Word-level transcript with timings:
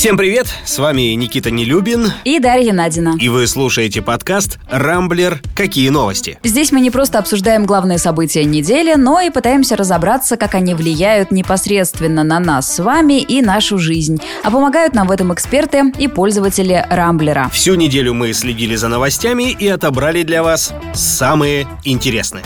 Всем 0.00 0.16
привет! 0.16 0.46
С 0.64 0.78
вами 0.78 1.12
Никита 1.12 1.50
Нелюбин. 1.50 2.10
И 2.24 2.38
Дарья 2.38 2.72
Надина. 2.72 3.18
И 3.20 3.28
вы 3.28 3.46
слушаете 3.46 4.00
подкаст 4.00 4.58
«Рамблер. 4.70 5.42
Какие 5.54 5.90
новости?». 5.90 6.38
Здесь 6.42 6.72
мы 6.72 6.80
не 6.80 6.90
просто 6.90 7.18
обсуждаем 7.18 7.66
главные 7.66 7.98
события 7.98 8.46
недели, 8.46 8.94
но 8.94 9.20
и 9.20 9.28
пытаемся 9.28 9.76
разобраться, 9.76 10.38
как 10.38 10.54
они 10.54 10.72
влияют 10.72 11.32
непосредственно 11.32 12.24
на 12.24 12.40
нас 12.40 12.76
с 12.76 12.78
вами 12.78 13.20
и 13.20 13.42
нашу 13.42 13.76
жизнь. 13.76 14.22
А 14.42 14.50
помогают 14.50 14.94
нам 14.94 15.06
в 15.06 15.10
этом 15.10 15.34
эксперты 15.34 15.92
и 15.98 16.08
пользователи 16.08 16.82
Рамблера. 16.88 17.50
Всю 17.52 17.74
неделю 17.74 18.14
мы 18.14 18.32
следили 18.32 18.76
за 18.76 18.88
новостями 18.88 19.50
и 19.50 19.68
отобрали 19.68 20.22
для 20.22 20.42
вас 20.42 20.72
самые 20.94 21.68
интересные. 21.84 22.44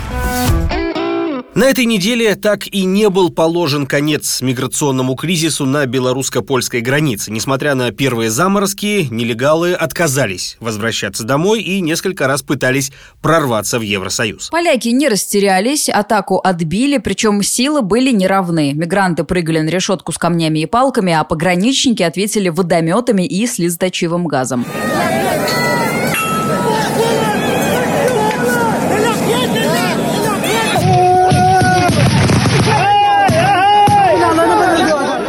На 1.55 1.66
этой 1.66 1.84
неделе 1.84 2.34
так 2.34 2.66
и 2.66 2.84
не 2.84 3.09
был 3.09 3.30
положен 3.30 3.86
конец 3.86 4.41
миграционному 4.41 5.14
кризису 5.14 5.66
на 5.66 5.86
белорусско-польской 5.86 6.80
границе. 6.80 7.30
Несмотря 7.30 7.77
на 7.77 7.93
первые 7.93 8.29
заморозки, 8.30 9.07
нелегалы 9.08 9.72
отказались 9.72 10.57
возвращаться 10.59 11.22
домой 11.22 11.62
и 11.62 11.81
несколько 11.81 12.26
раз 12.26 12.43
пытались 12.43 12.90
прорваться 13.22 13.79
в 13.79 13.82
Евросоюз. 13.82 14.50
Поляки 14.50 14.89
не 14.89 15.09
растерялись, 15.09 15.89
атаку 15.89 16.40
отбили, 16.43 16.98
причем 16.98 17.40
силы 17.45 17.82
были 17.82 18.11
неравны. 18.11 18.73
Мигранты 18.75 19.23
прыгали 19.23 19.61
на 19.61 19.68
решетку 19.68 20.11
с 20.11 20.18
камнями 20.18 20.59
и 20.59 20.67
палками, 20.67 21.12
а 21.12 21.23
пограничники 21.23 22.03
ответили 22.03 22.48
водометами 22.48 23.25
и 23.25 23.46
слезоточивым 23.46 24.26
газом. 24.26 24.67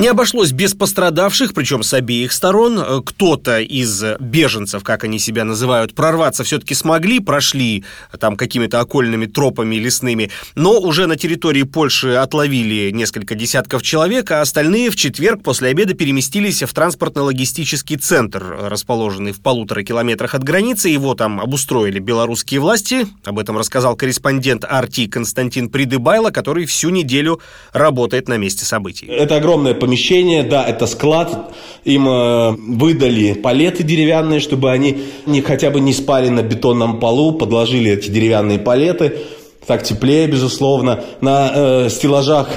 Не 0.05 0.11
обошлось 0.11 0.51
без 0.51 0.75
пострадавших, 0.75 1.55
причем 1.55 1.81
с 1.81 1.91
обеих 1.91 2.31
сторон. 2.31 2.77
Э, 2.77 3.01
кто-то 3.03 3.59
из 3.59 4.03
беженцев, 4.19 4.83
как 4.83 5.03
они 5.03 5.17
себя 5.17 5.45
называют, 5.45 5.95
прорваться 5.95 6.43
все-таки 6.43 6.75
смогли, 6.75 7.19
прошли 7.19 7.83
э, 8.13 8.17
там 8.19 8.35
какими-то 8.35 8.79
окольными 8.79 9.25
тропами 9.25 9.77
лесными, 9.77 10.29
но 10.53 10.79
уже 10.79 11.07
на 11.07 11.15
территории 11.15 11.63
Польши 11.63 12.13
отловили 12.13 12.91
несколько 12.91 13.33
десятков 13.33 13.81
человек, 13.81 14.29
а 14.29 14.41
остальные 14.41 14.91
в 14.91 14.95
четверг 14.95 15.41
после 15.41 15.69
обеда 15.69 15.95
переместились 15.95 16.61
в 16.61 16.71
транспортно-логистический 16.71 17.97
центр, 17.97 18.45
расположенный 18.69 19.31
в 19.31 19.41
полутора 19.41 19.81
километрах 19.81 20.35
от 20.35 20.43
границы. 20.43 20.89
Его 20.89 21.15
там 21.15 21.41
обустроили 21.41 21.97
белорусские 21.97 22.59
власти. 22.59 23.07
Об 23.23 23.39
этом 23.39 23.57
рассказал 23.57 23.95
корреспондент 23.95 24.65
Арти 24.69 25.07
Константин 25.07 25.67
Придыбайло, 25.69 26.29
который 26.29 26.67
всю 26.67 26.91
неделю 26.91 27.41
работает 27.73 28.27
на 28.27 28.37
месте 28.37 28.65
событий. 28.65 29.07
Это 29.07 29.37
огромное 29.37 29.73
помещение 29.73 29.94
помещение, 29.95 30.43
да, 30.43 30.65
это 30.67 30.87
склад, 30.87 31.53
им 31.85 32.09
э, 32.09 32.51
выдали 32.51 33.31
палеты 33.31 33.83
деревянные, 33.83 34.41
чтобы 34.41 34.69
они 34.69 34.97
не, 35.25 35.39
хотя 35.39 35.69
бы 35.69 35.79
не 35.79 35.93
спали 35.93 36.27
на 36.27 36.41
бетонном 36.41 36.99
полу, 36.99 37.31
подложили 37.31 37.91
эти 37.91 38.09
деревянные 38.09 38.59
палеты, 38.59 39.19
так 39.65 39.83
теплее, 39.83 40.27
безусловно. 40.27 40.99
На 41.21 41.51
э, 41.55 41.89
стеллажах 41.89 42.49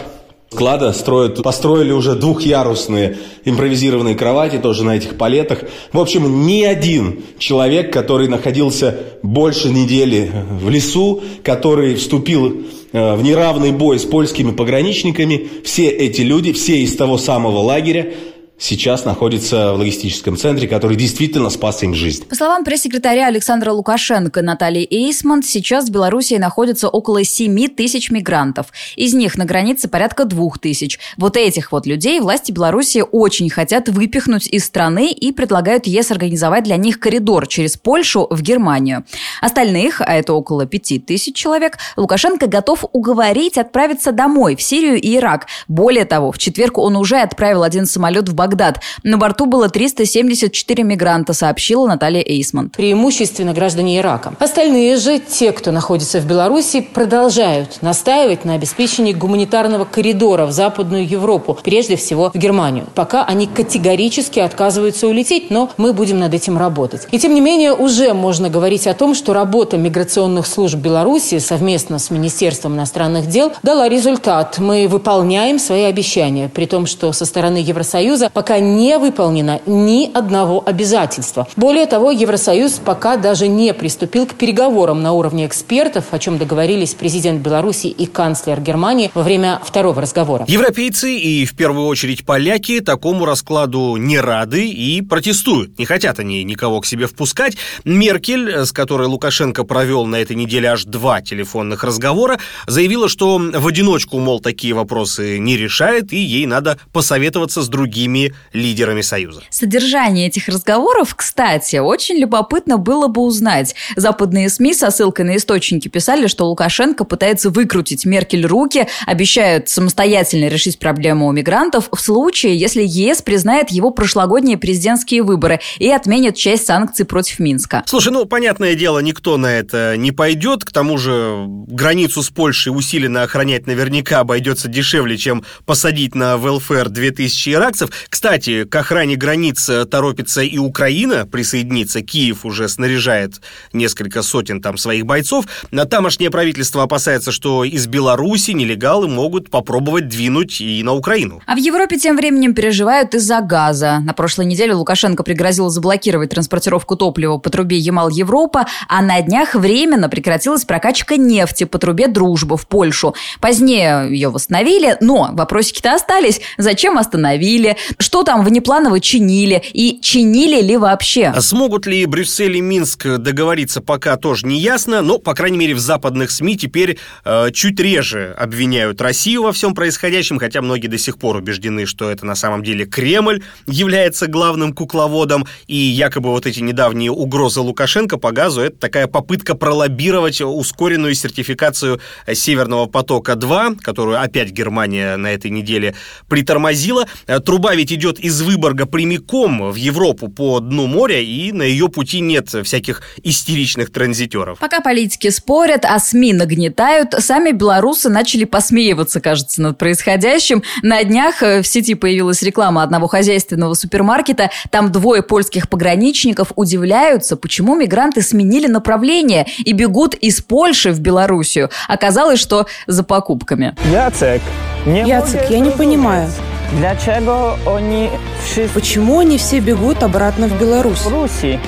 склада 0.50 0.92
строят, 0.92 1.40
построили 1.40 1.92
уже 1.92 2.16
двухъярусные 2.16 3.18
импровизированные 3.44 4.16
кровати 4.16 4.58
тоже 4.58 4.82
на 4.82 4.96
этих 4.96 5.16
палетах. 5.16 5.60
В 5.92 6.00
общем, 6.00 6.44
ни 6.44 6.64
один 6.64 7.22
человек, 7.38 7.92
который 7.92 8.26
находился 8.26 8.96
больше 9.22 9.68
недели 9.68 10.28
в 10.60 10.68
лесу, 10.70 11.22
который 11.44 11.94
вступил 11.94 12.64
в 12.92 13.22
неравный 13.22 13.72
бой 13.72 13.98
с 13.98 14.04
польскими 14.04 14.50
пограничниками. 14.50 15.48
Все 15.64 15.88
эти 15.88 16.22
люди, 16.22 16.52
все 16.52 16.78
из 16.80 16.96
того 16.96 17.18
самого 17.18 17.58
лагеря, 17.58 18.12
сейчас 18.58 19.04
находится 19.04 19.72
в 19.72 19.76
логистическом 19.78 20.36
центре, 20.36 20.68
который 20.68 20.96
действительно 20.96 21.48
спас 21.48 21.82
им 21.82 21.94
жизнь. 21.94 22.24
По 22.26 22.34
словам 22.34 22.64
пресс-секретаря 22.64 23.28
Александра 23.28 23.72
Лукашенко 23.72 24.42
Натальи 24.42 24.86
Эйсман, 24.90 25.42
сейчас 25.42 25.86
в 25.86 25.90
Беларуси 25.90 26.34
находится 26.34 26.88
около 26.88 27.24
7 27.24 27.68
тысяч 27.68 28.10
мигрантов. 28.10 28.66
Из 28.96 29.14
них 29.14 29.38
на 29.38 29.44
границе 29.44 29.88
порядка 29.88 30.24
2 30.24 30.50
тысяч. 30.60 30.98
Вот 31.16 31.36
этих 31.36 31.72
вот 31.72 31.86
людей 31.86 32.20
власти 32.20 32.52
Беларуси 32.52 33.04
очень 33.10 33.48
хотят 33.48 33.88
выпихнуть 33.88 34.46
из 34.48 34.64
страны 34.64 35.12
и 35.12 35.32
предлагают 35.32 35.86
ЕС 35.86 36.10
организовать 36.10 36.64
для 36.64 36.76
них 36.76 36.98
коридор 36.98 37.46
через 37.46 37.76
Польшу 37.76 38.26
в 38.28 38.42
Германию. 38.42 39.04
Остальных, 39.40 40.00
а 40.00 40.14
это 40.14 40.34
около 40.34 40.66
5 40.66 41.06
тысяч 41.06 41.34
человек, 41.34 41.78
Лукашенко 41.96 42.48
готов 42.48 42.84
уговорить 42.92 43.56
отправиться 43.56 44.12
домой, 44.12 44.56
в 44.56 44.62
Сирию 44.62 45.00
и 45.00 45.16
Ирак. 45.16 45.46
Более 45.68 46.04
того, 46.04 46.32
в 46.32 46.38
четверг 46.38 46.78
он 46.78 46.96
уже 46.96 47.18
отправил 47.18 47.62
один 47.62 47.86
самолет 47.86 48.28
в 48.28 48.34
Багдад 48.34 48.47
Багдад. 48.48 48.80
На 49.02 49.18
борту 49.18 49.46
было 49.46 49.68
374 49.68 50.82
мигранта, 50.82 51.32
сообщила 51.32 51.86
Наталья 51.86 52.22
Эйсмонт. 52.22 52.76
Преимущественно 52.76 53.52
граждане 53.52 53.98
Ирака. 53.98 54.34
Остальные 54.38 54.96
же, 54.96 55.18
те, 55.18 55.52
кто 55.52 55.70
находится 55.70 56.20
в 56.20 56.26
Беларуси, 56.26 56.80
продолжают 56.80 57.82
настаивать 57.82 58.44
на 58.44 58.54
обеспечении 58.54 59.12
гуманитарного 59.12 59.84
коридора 59.84 60.46
в 60.46 60.52
Западную 60.52 61.06
Европу, 61.08 61.58
прежде 61.62 61.96
всего 61.96 62.30
в 62.32 62.38
Германию. 62.38 62.86
Пока 62.94 63.24
они 63.24 63.46
категорически 63.46 64.40
отказываются 64.40 65.06
улететь, 65.06 65.50
но 65.50 65.70
мы 65.76 65.92
будем 65.92 66.18
над 66.18 66.34
этим 66.34 66.58
работать. 66.58 67.06
И 67.10 67.18
тем 67.18 67.34
не 67.34 67.40
менее, 67.40 67.72
уже 67.72 68.14
можно 68.14 68.48
говорить 68.48 68.86
о 68.86 68.94
том, 68.94 69.14
что 69.14 69.32
работа 69.32 69.76
миграционных 69.76 70.46
служб 70.46 70.78
Беларуси 70.78 71.38
совместно 71.38 71.98
с 71.98 72.10
Министерством 72.10 72.74
иностранных 72.74 73.28
дел 73.28 73.52
дала 73.62 73.88
результат. 73.88 74.58
Мы 74.58 74.88
выполняем 74.88 75.58
свои 75.58 75.82
обещания, 75.82 76.50
при 76.52 76.66
том, 76.66 76.86
что 76.86 77.12
со 77.12 77.24
стороны 77.24 77.58
Евросоюза 77.58 78.30
пока 78.38 78.60
не 78.60 78.98
выполнено 78.98 79.60
ни 79.66 80.08
одного 80.14 80.62
обязательства. 80.64 81.48
Более 81.56 81.86
того, 81.86 82.12
Евросоюз 82.12 82.74
пока 82.74 83.16
даже 83.16 83.48
не 83.48 83.74
приступил 83.74 84.26
к 84.26 84.34
переговорам 84.34 85.02
на 85.02 85.12
уровне 85.12 85.44
экспертов, 85.44 86.04
о 86.12 86.20
чем 86.20 86.38
договорились 86.38 86.94
президент 86.94 87.42
Беларуси 87.42 87.88
и 87.88 88.06
канцлер 88.06 88.60
Германии 88.60 89.10
во 89.12 89.24
время 89.24 89.60
второго 89.64 90.00
разговора. 90.00 90.44
Европейцы 90.46 91.16
и 91.16 91.44
в 91.46 91.56
первую 91.56 91.88
очередь 91.88 92.24
поляки 92.24 92.78
такому 92.78 93.24
раскладу 93.24 93.96
не 93.96 94.20
рады 94.20 94.68
и 94.68 95.02
протестуют. 95.02 95.76
Не 95.76 95.84
хотят 95.84 96.20
они 96.20 96.44
никого 96.44 96.80
к 96.80 96.86
себе 96.86 97.08
впускать. 97.08 97.56
Меркель, 97.84 98.64
с 98.64 98.70
которой 98.70 99.08
Лукашенко 99.08 99.64
провел 99.64 100.06
на 100.06 100.14
этой 100.14 100.36
неделе 100.36 100.68
аж 100.68 100.84
два 100.84 101.22
телефонных 101.22 101.82
разговора, 101.82 102.38
заявила, 102.68 103.08
что 103.08 103.36
в 103.38 103.66
одиночку, 103.66 104.20
мол, 104.20 104.38
такие 104.38 104.74
вопросы 104.74 105.40
не 105.40 105.56
решает, 105.56 106.12
и 106.12 106.18
ей 106.18 106.46
надо 106.46 106.78
посоветоваться 106.92 107.62
с 107.62 107.68
другими 107.68 108.27
лидерами 108.52 109.00
Союза. 109.00 109.42
Содержание 109.50 110.28
этих 110.28 110.48
разговоров, 110.48 111.14
кстати, 111.14 111.76
очень 111.76 112.16
любопытно 112.16 112.78
было 112.78 113.08
бы 113.08 113.22
узнать. 113.22 113.74
Западные 113.96 114.48
СМИ 114.48 114.74
со 114.74 114.90
ссылкой 114.90 115.24
на 115.24 115.36
источники 115.36 115.88
писали, 115.88 116.26
что 116.26 116.48
Лукашенко 116.48 117.04
пытается 117.04 117.50
выкрутить 117.50 118.04
Меркель 118.04 118.46
руки, 118.46 118.88
обещают 119.06 119.68
самостоятельно 119.68 120.48
решить 120.48 120.78
проблему 120.78 121.26
у 121.26 121.32
мигрантов 121.32 121.88
в 121.92 122.00
случае, 122.00 122.56
если 122.56 122.82
ЕС 122.84 123.22
признает 123.22 123.70
его 123.70 123.90
прошлогодние 123.90 124.58
президентские 124.58 125.22
выборы 125.22 125.60
и 125.78 125.90
отменит 125.90 126.36
часть 126.36 126.66
санкций 126.66 127.04
против 127.04 127.38
Минска. 127.38 127.82
Слушай, 127.86 128.12
ну, 128.12 128.24
понятное 128.24 128.74
дело, 128.74 128.98
никто 129.00 129.36
на 129.36 129.58
это 129.58 129.96
не 129.96 130.12
пойдет. 130.12 130.64
К 130.64 130.72
тому 130.72 130.98
же 130.98 131.44
границу 131.46 132.22
с 132.22 132.30
Польшей 132.30 132.70
усиленно 132.70 133.22
охранять 133.22 133.66
наверняка 133.66 134.20
обойдется 134.20 134.68
дешевле, 134.68 135.16
чем 135.16 135.44
посадить 135.66 136.14
на 136.14 136.36
ВЛФР 136.36 136.88
2000 136.88 137.50
иракцев. 137.50 137.90
Кстати, 138.18 138.64
к 138.64 138.74
охране 138.74 139.14
границ 139.14 139.68
э, 139.68 139.84
торопится 139.84 140.42
и 140.42 140.58
Украина 140.58 141.24
присоединиться. 141.24 142.00
Киев 142.00 142.44
уже 142.44 142.68
снаряжает 142.68 143.40
несколько 143.72 144.22
сотен 144.22 144.60
там 144.60 144.76
своих 144.76 145.06
бойцов. 145.06 145.44
На 145.70 145.84
тамошнее 145.84 146.28
правительство 146.28 146.82
опасается, 146.82 147.30
что 147.30 147.62
из 147.62 147.86
Беларуси 147.86 148.50
нелегалы 148.50 149.06
могут 149.06 149.50
попробовать 149.50 150.08
двинуть 150.08 150.60
и 150.60 150.82
на 150.82 150.94
Украину. 150.94 151.40
А 151.46 151.54
в 151.54 151.58
Европе 151.58 151.96
тем 151.96 152.16
временем 152.16 152.54
переживают 152.54 153.14
из-за 153.14 153.40
газа. 153.40 154.00
На 154.00 154.14
прошлой 154.14 154.46
неделе 154.46 154.74
Лукашенко 154.74 155.22
пригрозил 155.22 155.68
заблокировать 155.68 156.30
транспортировку 156.30 156.96
топлива 156.96 157.38
по 157.38 157.50
трубе 157.50 157.78
Ямал-Европа, 157.78 158.66
а 158.88 159.00
на 159.00 159.22
днях 159.22 159.54
временно 159.54 160.08
прекратилась 160.08 160.64
прокачка 160.64 161.14
нефти 161.14 161.62
по 161.62 161.78
трубе 161.78 162.08
Дружба 162.08 162.56
в 162.56 162.66
Польшу. 162.66 163.14
Позднее 163.40 164.08
ее 164.10 164.30
восстановили, 164.30 164.96
но 165.00 165.30
вопросики-то 165.34 165.94
остались. 165.94 166.40
Зачем 166.56 166.98
остановили? 166.98 167.76
Что 168.08 168.22
там 168.22 168.42
внепланово 168.42 169.00
чинили? 169.00 169.62
И 169.74 169.98
чинили 170.00 170.62
ли 170.62 170.78
вообще? 170.78 171.26
А 171.26 171.42
смогут 171.42 171.84
ли 171.84 172.06
Брюссель 172.06 172.56
и 172.56 172.62
Минск 172.62 173.06
договориться, 173.18 173.82
пока 173.82 174.16
тоже 174.16 174.46
не 174.46 174.58
ясно, 174.58 175.02
но, 175.02 175.18
по 175.18 175.34
крайней 175.34 175.58
мере, 175.58 175.74
в 175.74 175.78
западных 175.78 176.30
СМИ 176.30 176.56
теперь 176.56 176.96
э, 177.26 177.50
чуть 177.52 177.78
реже 177.78 178.34
обвиняют 178.38 179.02
Россию 179.02 179.42
во 179.42 179.52
всем 179.52 179.74
происходящем, 179.74 180.38
хотя 180.38 180.62
многие 180.62 180.86
до 180.86 180.96
сих 180.96 181.18
пор 181.18 181.36
убеждены, 181.36 181.84
что 181.84 182.10
это 182.10 182.24
на 182.24 182.34
самом 182.34 182.64
деле 182.64 182.86
Кремль 182.86 183.42
является 183.66 184.26
главным 184.26 184.72
кукловодом, 184.72 185.46
и 185.66 185.76
якобы 185.76 186.30
вот 186.30 186.46
эти 186.46 186.60
недавние 186.60 187.10
угрозы 187.10 187.60
Лукашенко 187.60 188.16
по 188.16 188.32
газу– 188.32 188.60
это 188.62 188.78
такая 188.78 189.06
попытка 189.06 189.54
пролоббировать 189.54 190.40
ускоренную 190.40 191.14
сертификацию 191.14 192.00
Северного 192.32 192.86
потока-2, 192.86 193.82
которую 193.82 194.18
опять 194.18 194.48
Германия 194.48 195.18
на 195.18 195.30
этой 195.30 195.50
неделе 195.50 195.94
притормозила. 196.26 197.06
Труба 197.44 197.74
ведь 197.74 197.87
ведь 197.88 197.92
идет 197.92 198.18
из 198.18 198.42
Выборга 198.42 198.86
прямиком 198.86 199.70
в 199.70 199.74
Европу 199.74 200.28
по 200.28 200.60
дну 200.60 200.86
моря, 200.86 201.20
и 201.20 201.52
на 201.52 201.62
ее 201.62 201.88
пути 201.88 202.20
нет 202.20 202.48
всяких 202.48 203.02
истеричных 203.22 203.90
транзитеров. 203.90 204.58
Пока 204.58 204.80
политики 204.80 205.30
спорят, 205.30 205.84
а 205.84 205.98
СМИ 205.98 206.34
нагнетают, 206.34 207.14
сами 207.18 207.52
белорусы 207.52 208.08
начали 208.08 208.44
посмеиваться, 208.44 209.20
кажется, 209.20 209.62
над 209.62 209.78
происходящим. 209.78 210.62
На 210.82 211.02
днях 211.02 211.42
э, 211.42 211.62
в 211.62 211.66
сети 211.66 211.94
появилась 211.94 212.42
реклама 212.42 212.82
одного 212.82 213.06
хозяйственного 213.06 213.74
супермаркета. 213.74 214.50
Там 214.70 214.92
двое 214.92 215.22
польских 215.22 215.68
пограничников 215.68 216.52
удивляются, 216.56 217.36
почему 217.36 217.74
мигранты 217.74 218.22
сменили 218.22 218.66
направление 218.66 219.46
и 219.58 219.72
бегут 219.72 220.14
из 220.14 220.42
Польши 220.42 220.92
в 220.92 221.00
Белоруссию. 221.00 221.70
Оказалось, 221.88 222.40
что 222.40 222.66
за 222.86 223.02
покупками. 223.02 223.74
Яцек, 223.90 224.42
не 224.86 225.06
Яцек, 225.06 225.50
я 225.50 225.60
не 225.60 225.70
понимаю. 225.70 226.28
Для 226.72 226.96
чего 226.96 227.56
они 227.66 228.10
все 228.44 228.68
Почему 228.68 229.20
они 229.20 229.38
все 229.38 229.60
бегут 229.60 230.02
обратно 230.02 230.48
в 230.48 230.58
Беларусь? 230.60 231.00
в 231.00 231.08
Руси? 231.08 231.58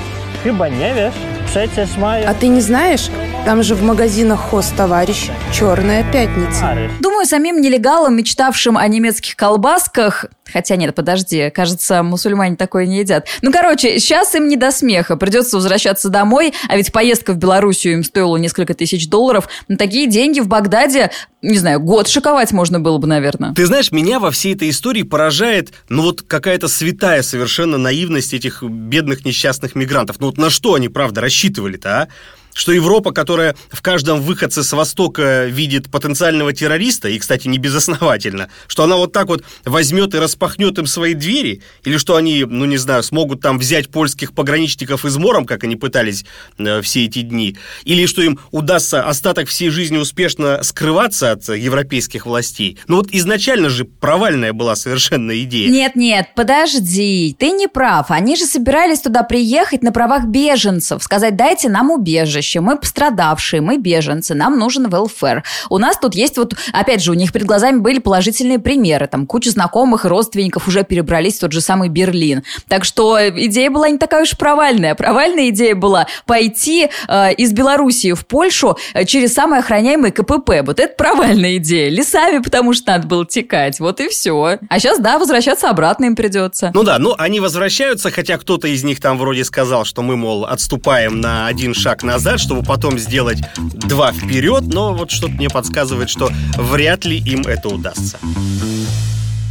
Wiesz? 0.95 1.13
Przecież 1.45 1.97
mają 1.97 2.27
А 2.29 2.33
ты 2.33 2.47
не 2.47 2.61
знаешь? 2.61 3.09
Там 3.43 3.63
же 3.63 3.73
в 3.73 3.81
магазинах 3.81 4.39
хост 4.39 4.75
товарищ 4.75 5.29
«Черная 5.51 6.09
пятница». 6.11 6.77
Думаю, 6.99 7.25
самим 7.25 7.59
нелегалам, 7.59 8.15
мечтавшим 8.15 8.77
о 8.77 8.87
немецких 8.87 9.35
колбасках... 9.35 10.25
Хотя 10.51 10.75
нет, 10.75 10.93
подожди, 10.93 11.49
кажется, 11.49 12.03
мусульмане 12.03 12.57
такое 12.57 12.85
не 12.85 12.99
едят. 12.99 13.25
Ну, 13.41 13.53
короче, 13.53 13.99
сейчас 13.99 14.35
им 14.35 14.49
не 14.49 14.57
до 14.57 14.71
смеха. 14.71 15.15
Придется 15.15 15.55
возвращаться 15.55 16.09
домой, 16.09 16.53
а 16.67 16.75
ведь 16.75 16.91
поездка 16.91 17.31
в 17.31 17.37
Белоруссию 17.37 17.93
им 17.93 18.03
стоила 18.03 18.35
несколько 18.35 18.73
тысяч 18.73 19.07
долларов. 19.07 19.47
На 19.69 19.77
такие 19.77 20.07
деньги 20.07 20.41
в 20.41 20.47
Багдаде, 20.47 21.09
не 21.41 21.57
знаю, 21.57 21.79
год 21.79 22.09
шиковать 22.09 22.51
можно 22.51 22.81
было 22.81 22.97
бы, 22.97 23.07
наверное. 23.07 23.53
Ты 23.53 23.65
знаешь, 23.65 23.93
меня 23.93 24.19
во 24.19 24.29
всей 24.29 24.53
этой 24.53 24.69
истории 24.69 25.03
поражает, 25.03 25.71
ну 25.87 26.03
вот 26.03 26.21
какая-то 26.21 26.67
святая 26.67 27.21
совершенно 27.21 27.77
наивность 27.77 28.33
этих 28.33 28.61
бедных 28.61 29.23
несчастных 29.23 29.73
мигрантов. 29.73 30.19
Ну 30.19 30.27
вот 30.27 30.37
на 30.37 30.49
что 30.49 30.73
они, 30.73 30.89
правда, 30.89 31.21
рассчитывали-то, 31.21 32.01
а? 32.01 32.07
Что 32.53 32.71
Европа, 32.71 33.11
которая 33.11 33.55
в 33.69 33.81
каждом 33.81 34.21
выходце 34.21 34.63
с 34.63 34.73
Востока 34.73 35.45
видит 35.45 35.89
потенциального 35.89 36.53
террориста, 36.53 37.07
и, 37.09 37.17
кстати, 37.17 37.47
не 37.47 37.57
безосновательно, 37.57 38.49
что 38.67 38.83
она 38.83 38.97
вот 38.97 39.13
так 39.13 39.27
вот 39.27 39.43
возьмет 39.65 40.13
и 40.13 40.17
распахнет 40.19 40.77
им 40.77 40.85
свои 40.85 41.13
двери, 41.13 41.61
или 41.83 41.97
что 41.97 42.15
они, 42.15 42.43
ну 42.43 42.65
не 42.65 42.77
знаю, 42.77 43.03
смогут 43.03 43.41
там 43.41 43.57
взять 43.57 43.89
польских 43.89 44.33
пограничников 44.33 45.05
измором, 45.05 45.45
как 45.45 45.63
они 45.63 45.75
пытались 45.75 46.25
э, 46.57 46.81
все 46.81 47.05
эти 47.05 47.21
дни, 47.21 47.57
или 47.83 48.05
что 48.05 48.21
им 48.21 48.39
удастся 48.51 49.03
остаток 49.03 49.47
всей 49.47 49.69
жизни 49.69 49.97
успешно 49.97 50.61
скрываться 50.63 51.31
от 51.31 51.47
европейских 51.49 52.25
властей. 52.25 52.77
Ну 52.87 52.97
вот 52.97 53.07
изначально 53.11 53.69
же 53.69 53.85
провальная 53.85 54.53
была 54.53 54.75
совершенно 54.75 55.39
идея. 55.43 55.69
Нет-нет, 55.69 56.29
подожди, 56.35 57.35
ты 57.37 57.51
не 57.51 57.67
прав. 57.67 58.11
Они 58.11 58.35
же 58.35 58.45
собирались 58.45 58.99
туда 58.99 59.23
приехать 59.23 59.83
на 59.83 59.91
правах 59.91 60.25
беженцев, 60.25 61.03
сказать, 61.03 61.35
дайте 61.35 61.69
нам 61.69 61.91
убежище, 61.91 62.40
мы 62.59 62.77
пострадавшие, 62.77 63.61
мы 63.61 63.77
беженцы, 63.77 64.33
нам 64.33 64.57
нужен 64.57 64.89
велфер. 64.89 65.43
У 65.69 65.77
нас 65.77 65.97
тут 65.97 66.15
есть 66.15 66.37
вот, 66.37 66.55
опять 66.73 67.03
же, 67.03 67.11
у 67.11 67.13
них 67.13 67.31
перед 67.31 67.45
глазами 67.45 67.77
были 67.77 67.99
положительные 67.99 68.59
примеры, 68.59 69.07
там 69.07 69.25
куча 69.25 69.51
знакомых 69.51 70.05
родственников 70.05 70.67
уже 70.67 70.83
перебрались 70.83 71.37
в 71.37 71.41
тот 71.41 71.51
же 71.51 71.61
самый 71.61 71.89
Берлин. 71.89 72.43
Так 72.67 72.85
что 72.85 73.17
идея 73.29 73.69
была 73.69 73.89
не 73.89 73.97
такая 73.97 74.23
уж 74.23 74.37
провальная. 74.37 74.95
Провальная 74.95 75.49
идея 75.49 75.75
была 75.75 76.07
пойти 76.25 76.89
э, 77.07 77.33
из 77.33 77.51
Белоруссии 77.53 78.13
в 78.13 78.25
Польшу 78.25 78.77
э, 78.93 79.05
через 79.05 79.33
самый 79.33 79.59
охраняемый 79.59 80.11
КПП. 80.11 80.61
Вот 80.63 80.79
это 80.79 80.93
провальная 80.95 81.57
идея. 81.57 81.89
Лесами, 81.89 82.39
потому 82.39 82.73
что 82.73 82.91
надо 82.91 83.07
было 83.07 83.25
текать. 83.25 83.79
Вот 83.79 83.99
и 83.99 84.07
все. 84.09 84.59
А 84.69 84.79
сейчас, 84.79 84.99
да, 84.99 85.19
возвращаться 85.19 85.69
обратно 85.69 86.05
им 86.05 86.15
придется. 86.15 86.71
Ну 86.73 86.83
да, 86.83 86.97
ну 86.99 87.13
они 87.17 87.39
возвращаются, 87.39 88.11
хотя 88.11 88.37
кто-то 88.37 88.67
из 88.67 88.83
них 88.83 88.99
там 88.99 89.17
вроде 89.17 89.43
сказал, 89.43 89.85
что 89.85 90.01
мы, 90.01 90.15
мол, 90.15 90.45
отступаем 90.45 91.19
на 91.19 91.47
один 91.47 91.73
шаг 91.73 92.03
назад, 92.03 92.30
чтобы 92.39 92.63
потом 92.63 92.97
сделать 92.97 93.41
два 93.57 94.11
вперед, 94.11 94.63
но 94.67 94.93
вот 94.93 95.11
что-то 95.11 95.33
мне 95.33 95.49
подсказывает, 95.49 96.09
что 96.09 96.29
вряд 96.57 97.05
ли 97.05 97.17
им 97.17 97.41
это 97.41 97.69
удастся. 97.69 98.17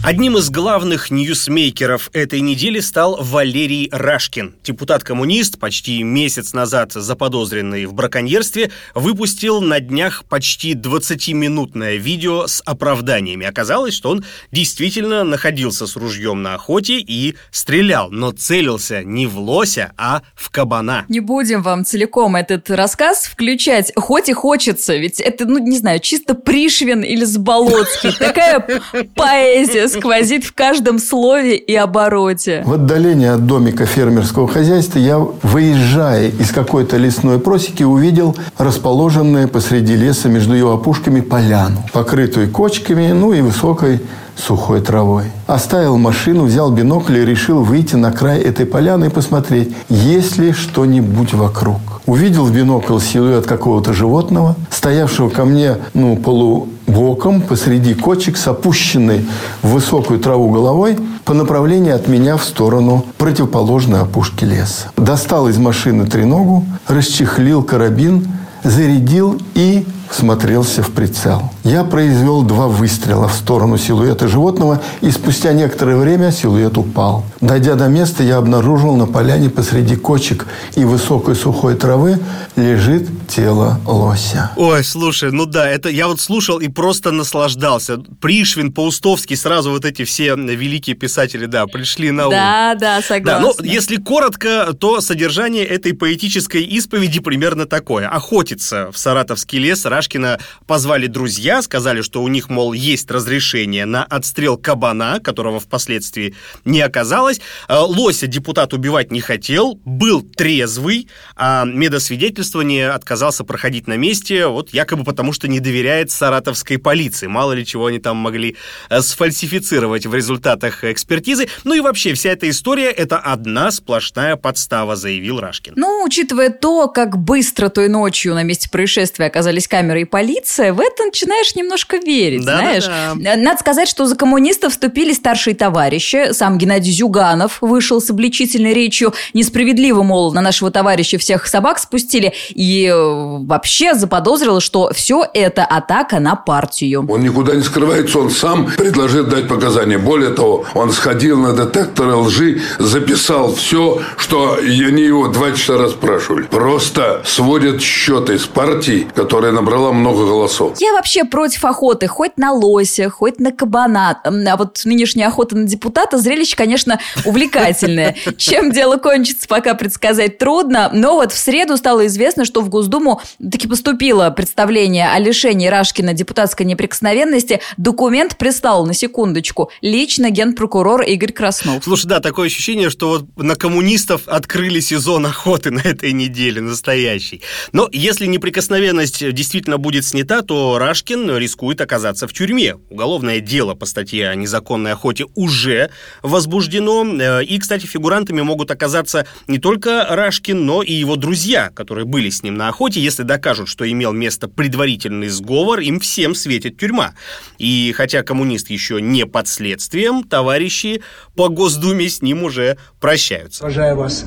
Одним 0.02 0.38
из 0.38 0.48
главных 0.48 1.10
ньюсмейкеров 1.10 2.08
этой 2.14 2.40
недели 2.40 2.80
стал 2.80 3.18
Валерий 3.20 3.90
Рашкин. 3.92 4.54
Депутат-коммунист, 4.64 5.58
почти 5.58 6.02
месяц 6.02 6.54
назад 6.54 6.94
заподозренный 6.94 7.84
в 7.84 7.92
браконьерстве, 7.92 8.70
выпустил 8.94 9.60
на 9.60 9.78
днях 9.78 10.24
почти 10.24 10.72
20-минутное 10.72 11.96
видео 11.96 12.46
с 12.46 12.62
оправданиями. 12.64 13.44
Оказалось, 13.44 13.92
что 13.92 14.08
он 14.08 14.24
действительно 14.50 15.22
находился 15.22 15.86
с 15.86 15.96
ружьем 15.96 16.42
на 16.42 16.54
охоте 16.54 16.98
и 16.98 17.36
стрелял, 17.50 18.10
но 18.10 18.30
целился 18.30 19.04
не 19.04 19.26
в 19.26 19.38
лося, 19.38 19.92
а 19.98 20.22
в 20.34 20.48
кабана. 20.48 21.04
Не 21.10 21.20
будем 21.20 21.60
вам 21.60 21.84
целиком 21.84 22.36
этот 22.36 22.70
рассказ 22.70 23.26
включать, 23.26 23.92
хоть 23.96 24.30
и 24.30 24.32
хочется, 24.32 24.96
ведь 24.96 25.20
это, 25.20 25.44
ну, 25.44 25.58
не 25.58 25.76
знаю, 25.76 26.00
чисто 26.00 26.34
Пришвин 26.34 27.02
или 27.02 27.24
Заболоцкий. 27.24 28.12
Такая 28.18 28.66
поэзия 29.14 29.89
сквозит 29.90 30.44
в 30.44 30.54
каждом 30.54 30.98
слове 30.98 31.56
и 31.56 31.74
обороте. 31.74 32.62
В 32.64 32.72
отдалении 32.74 33.28
от 33.28 33.46
домика 33.46 33.86
фермерского 33.86 34.48
хозяйства 34.48 34.98
я, 34.98 35.18
выезжая 35.18 36.28
из 36.28 36.50
какой-то 36.50 36.96
лесной 36.96 37.38
просеки, 37.38 37.82
увидел 37.82 38.36
расположенную 38.58 39.48
посреди 39.48 39.96
леса 39.96 40.28
между 40.28 40.54
его 40.54 40.72
опушками 40.72 41.20
поляну, 41.20 41.84
покрытую 41.92 42.50
кочками, 42.50 43.12
ну 43.12 43.32
и 43.32 43.40
высокой 43.40 44.00
сухой 44.36 44.80
травой. 44.80 45.24
Оставил 45.46 45.98
машину, 45.98 46.44
взял 46.44 46.70
бинокль 46.70 47.18
и 47.18 47.24
решил 47.24 47.62
выйти 47.62 47.96
на 47.96 48.12
край 48.12 48.40
этой 48.40 48.66
поляны 48.66 49.06
и 49.06 49.10
посмотреть, 49.10 49.74
есть 49.88 50.38
ли 50.38 50.52
что-нибудь 50.52 51.34
вокруг. 51.34 51.80
Увидел 52.06 52.44
в 52.44 52.54
бинокль 52.54 52.98
силуэт 53.00 53.46
какого-то 53.46 53.92
животного, 53.92 54.56
стоявшего 54.70 55.28
ко 55.28 55.44
мне, 55.44 55.76
ну, 55.94 56.16
полубоком 56.16 57.42
посреди 57.42 57.94
кочек 57.94 58.36
с 58.36 58.46
опущенной 58.48 59.26
в 59.62 59.68
высокую 59.68 60.20
траву 60.20 60.50
головой 60.50 60.98
по 61.24 61.34
направлению 61.34 61.94
от 61.94 62.08
меня 62.08 62.36
в 62.36 62.44
сторону 62.44 63.04
противоположной 63.18 64.00
опушки 64.00 64.44
леса. 64.44 64.90
Достал 64.96 65.48
из 65.48 65.58
машины 65.58 66.06
треногу, 66.06 66.64
расчехлил 66.88 67.62
карабин, 67.62 68.28
зарядил 68.64 69.40
и 69.54 69.86
смотрелся 70.10 70.82
в 70.82 70.90
прицел. 70.90 71.50
Я 71.64 71.84
произвел 71.84 72.42
два 72.42 72.68
выстрела 72.68 73.28
в 73.28 73.34
сторону 73.34 73.78
силуэта 73.78 74.28
животного, 74.28 74.80
и 75.00 75.10
спустя 75.10 75.52
некоторое 75.52 75.96
время 75.96 76.32
силуэт 76.32 76.76
упал. 76.78 77.24
Дойдя 77.40 77.74
до 77.74 77.88
места, 77.88 78.22
я 78.22 78.36
обнаружил 78.38 78.96
на 78.96 79.06
поляне 79.06 79.50
посреди 79.50 79.96
кочек 79.96 80.46
и 80.76 80.84
высокой 80.84 81.34
сухой 81.36 81.74
травы 81.74 82.18
лежит 82.56 83.08
тело 83.28 83.80
лося. 83.86 84.50
Ой, 84.56 84.84
слушай, 84.84 85.30
ну 85.30 85.46
да, 85.46 85.68
это 85.68 85.88
я 85.88 86.08
вот 86.08 86.20
слушал 86.20 86.58
и 86.58 86.68
просто 86.68 87.12
наслаждался. 87.12 87.98
Пришвин, 88.20 88.72
Паустовский, 88.72 89.36
сразу 89.36 89.70
вот 89.70 89.84
эти 89.84 90.04
все 90.04 90.34
великие 90.34 90.96
писатели, 90.96 91.46
да, 91.46 91.66
пришли 91.66 92.10
на 92.10 92.26
ум. 92.26 92.30
Да, 92.32 92.74
да, 92.74 92.96
Да, 92.98 93.02
согласна. 93.02 93.54
ну, 93.58 93.64
если 93.64 93.96
коротко, 93.96 94.72
то 94.78 95.00
содержание 95.00 95.64
этой 95.64 95.94
поэтической 95.94 96.62
исповеди 96.62 97.20
примерно 97.20 97.66
такое. 97.66 98.08
Охотиться 98.08 98.90
в 98.92 98.98
Саратовский 98.98 99.58
лес 99.58 99.84
Рашкина 100.00 100.38
позвали 100.66 101.08
друзья, 101.08 101.60
сказали, 101.60 102.00
что 102.00 102.22
у 102.22 102.28
них, 102.28 102.48
мол, 102.48 102.72
есть 102.72 103.10
разрешение 103.10 103.84
на 103.84 104.02
отстрел 104.02 104.56
кабана, 104.56 105.20
которого 105.20 105.60
впоследствии 105.60 106.34
не 106.64 106.80
оказалось. 106.80 107.42
Э, 107.68 107.80
Лося 107.80 108.26
депутат 108.26 108.72
убивать 108.72 109.12
не 109.12 109.20
хотел, 109.20 109.78
был 109.84 110.22
трезвый, 110.22 111.06
а 111.36 111.66
медосвидетельствование 111.66 112.90
отказался 112.90 113.44
проходить 113.44 113.86
на 113.86 113.98
месте, 113.98 114.46
вот 114.46 114.70
якобы 114.72 115.04
потому, 115.04 115.34
что 115.34 115.48
не 115.48 115.60
доверяет 115.60 116.10
саратовской 116.10 116.78
полиции. 116.78 117.26
Мало 117.26 117.52
ли 117.52 117.66
чего 117.66 117.86
они 117.86 117.98
там 117.98 118.16
могли 118.16 118.56
э, 118.88 119.02
сфальсифицировать 119.02 120.06
в 120.06 120.14
результатах 120.14 120.84
экспертизы. 120.84 121.46
Ну 121.64 121.74
и 121.74 121.80
вообще, 121.80 122.14
вся 122.14 122.30
эта 122.30 122.48
история– 122.48 122.90
это 122.90 123.18
одна 123.18 123.70
сплошная 123.70 124.36
подстава, 124.36 124.96
заявил 124.96 125.40
Рашкин. 125.40 125.74
Ну, 125.76 126.04
учитывая 126.06 126.48
то, 126.48 126.88
как 126.88 127.18
быстро 127.18 127.68
той 127.68 127.88
ночью 127.88 128.34
на 128.34 128.44
месте 128.44 128.70
происшествия 128.70 129.26
оказались 129.26 129.68
камеры 129.68 129.89
и 129.98 130.04
полиция, 130.04 130.72
в 130.72 130.80
это 130.80 131.04
начинаешь 131.04 131.54
немножко 131.54 131.96
верить, 131.96 132.44
Да-да-да. 132.44 132.80
знаешь. 132.80 133.36
Надо 133.38 133.58
сказать, 133.60 133.88
что 133.88 134.06
за 134.06 134.16
коммунистов 134.16 134.72
вступили 134.72 135.12
старшие 135.12 135.54
товарищи. 135.54 136.32
Сам 136.32 136.58
Геннадий 136.58 136.92
Зюганов 136.92 137.58
вышел 137.60 138.00
с 138.00 138.10
обличительной 138.10 138.74
речью. 138.74 139.12
Несправедливо, 139.34 140.02
мол, 140.02 140.32
на 140.32 140.40
нашего 140.40 140.70
товарища 140.70 141.18
всех 141.18 141.46
собак 141.46 141.78
спустили. 141.78 142.32
И 142.50 142.86
э, 142.86 142.94
вообще 142.94 143.94
заподозрил, 143.94 144.60
что 144.60 144.92
все 144.94 145.24
это 145.32 145.64
атака 145.64 146.20
на 146.20 146.36
партию. 146.36 147.06
Он 147.08 147.20
никуда 147.20 147.54
не 147.54 147.62
скрывается, 147.62 148.18
он 148.18 148.30
сам 148.30 148.66
предложил 148.76 149.24
дать 149.24 149.48
показания. 149.48 149.98
Более 149.98 150.30
того, 150.30 150.64
он 150.74 150.92
сходил 150.92 151.38
на 151.40 151.52
детекторы 151.52 152.14
лжи, 152.14 152.60
записал 152.78 153.54
все, 153.54 154.00
что 154.16 154.58
они 154.60 155.02
его 155.02 155.28
два 155.28 155.52
часа 155.52 155.78
расспрашивали. 155.78 156.44
Просто 156.44 157.22
сводят 157.24 157.80
счеты 157.80 158.38
с 158.38 158.46
партией, 158.46 159.06
которая 159.14 159.52
набрала 159.52 159.79
набрала 159.80 159.92
много 159.92 160.26
голосов. 160.26 160.80
Я 160.80 160.92
вообще 160.92 161.24
против 161.24 161.64
охоты, 161.64 162.06
хоть 162.06 162.36
на 162.36 162.52
лося, 162.52 163.10
хоть 163.10 163.40
на 163.40 163.52
кабана. 163.52 164.20
А 164.24 164.56
вот 164.56 164.80
нынешняя 164.84 165.28
охота 165.28 165.56
на 165.56 165.64
депутата, 165.64 166.18
зрелище, 166.18 166.56
конечно, 166.56 167.00
увлекательное. 167.24 168.16
Чем 168.36 168.70
дело 168.70 168.96
кончится, 168.96 169.48
пока 169.48 169.74
предсказать 169.74 170.38
трудно. 170.38 170.90
Но 170.92 171.14
вот 171.14 171.32
в 171.32 171.38
среду 171.38 171.76
стало 171.76 172.06
известно, 172.06 172.44
что 172.44 172.60
в 172.60 172.68
Госдуму 172.68 173.20
таки 173.50 173.66
поступило 173.66 174.30
представление 174.30 175.10
о 175.10 175.18
лишении 175.18 175.68
Рашкина 175.68 176.12
депутатской 176.12 176.66
неприкосновенности. 176.66 177.60
Документ 177.76 178.36
прислал, 178.36 178.86
на 178.86 178.94
секундочку, 178.94 179.70
лично 179.80 180.30
генпрокурор 180.30 181.02
Игорь 181.02 181.32
Краснов. 181.32 181.84
Слушай, 181.84 182.06
да, 182.06 182.20
такое 182.20 182.46
ощущение, 182.46 182.90
что 182.90 183.08
вот 183.08 183.24
на 183.36 183.56
коммунистов 183.56 184.22
открыли 184.26 184.80
сезон 184.80 185.26
охоты 185.26 185.70
на 185.70 185.80
этой 185.80 186.12
неделе, 186.12 186.60
настоящий. 186.60 187.42
Но 187.72 187.88
если 187.92 188.26
неприкосновенность 188.26 189.32
действительно 189.32 189.69
будет 189.78 190.04
снята, 190.04 190.42
то 190.42 190.78
Рашкин 190.78 191.36
рискует 191.36 191.80
оказаться 191.80 192.26
в 192.26 192.32
тюрьме. 192.32 192.76
Уголовное 192.90 193.40
дело 193.40 193.74
по 193.74 193.86
статье 193.86 194.28
о 194.28 194.34
незаконной 194.34 194.92
охоте 194.92 195.26
уже 195.34 195.90
возбуждено. 196.22 197.04
Э, 197.04 197.44
и, 197.44 197.58
кстати, 197.58 197.86
фигурантами 197.86 198.42
могут 198.42 198.70
оказаться 198.70 199.26
не 199.46 199.58
только 199.58 200.06
Рашкин, 200.08 200.64
но 200.64 200.82
и 200.82 200.92
его 200.92 201.16
друзья, 201.16 201.70
которые 201.70 202.04
были 202.04 202.30
с 202.30 202.42
ним 202.42 202.56
на 202.56 202.68
охоте. 202.68 203.00
Если 203.00 203.22
докажут, 203.22 203.68
что 203.68 203.90
имел 203.90 204.12
место 204.12 204.48
предварительный 204.48 205.28
сговор, 205.28 205.80
им 205.80 206.00
всем 206.00 206.34
светит 206.34 206.78
тюрьма. 206.78 207.14
И 207.58 207.92
хотя 207.96 208.22
коммунист 208.22 208.70
еще 208.70 209.00
не 209.00 209.26
под 209.26 209.48
следствием, 209.48 210.24
товарищи 210.24 211.02
по 211.36 211.48
Госдуме 211.48 212.08
с 212.08 212.22
ним 212.22 212.42
уже 212.42 212.78
прощаются. 213.00 213.64
Уважаю 213.64 213.96
вас. 213.96 214.24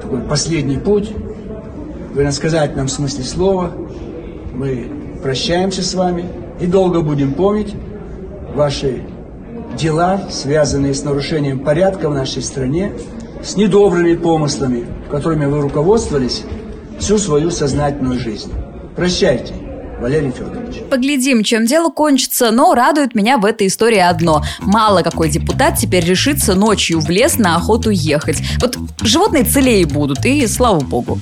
Такой 0.00 0.20
последний 0.22 0.78
путь 0.78 1.10
в 2.16 2.20
иносказательном 2.20 2.88
смысле 2.88 3.24
слова. 3.24 3.74
Мы 4.56 4.90
прощаемся 5.22 5.82
с 5.82 5.92
вами 5.92 6.24
и 6.58 6.66
долго 6.66 7.02
будем 7.02 7.34
помнить 7.34 7.74
ваши 8.54 9.02
дела, 9.76 10.30
связанные 10.30 10.94
с 10.94 11.04
нарушением 11.04 11.58
порядка 11.58 12.08
в 12.08 12.14
нашей 12.14 12.42
стране, 12.42 12.92
с 13.44 13.56
недобрыми 13.56 14.16
помыслами, 14.16 14.86
которыми 15.10 15.44
вы 15.44 15.60
руководствовались 15.60 16.42
всю 16.98 17.18
свою 17.18 17.50
сознательную 17.50 18.18
жизнь. 18.18 18.50
Прощайте. 18.96 19.52
Валерий 20.00 20.30
Федорович. 20.30 20.82
Поглядим, 20.90 21.42
чем 21.42 21.66
дело 21.66 21.90
кончится, 21.90 22.50
но 22.50 22.74
радует 22.74 23.14
меня 23.14 23.38
в 23.38 23.44
этой 23.44 23.66
истории 23.66 23.98
одно. 23.98 24.42
Мало 24.60 25.02
какой 25.02 25.28
депутат 25.30 25.76
теперь 25.78 26.04
решится 26.04 26.54
ночью 26.54 27.00
в 27.00 27.10
лес 27.10 27.36
на 27.36 27.56
охоту 27.56 27.90
ехать. 27.90 28.42
Вот 28.60 28.78
животные 29.02 29.44
целее 29.44 29.86
будут, 29.86 30.24
и 30.24 30.46
слава 30.46 30.80
богу. 30.80 31.18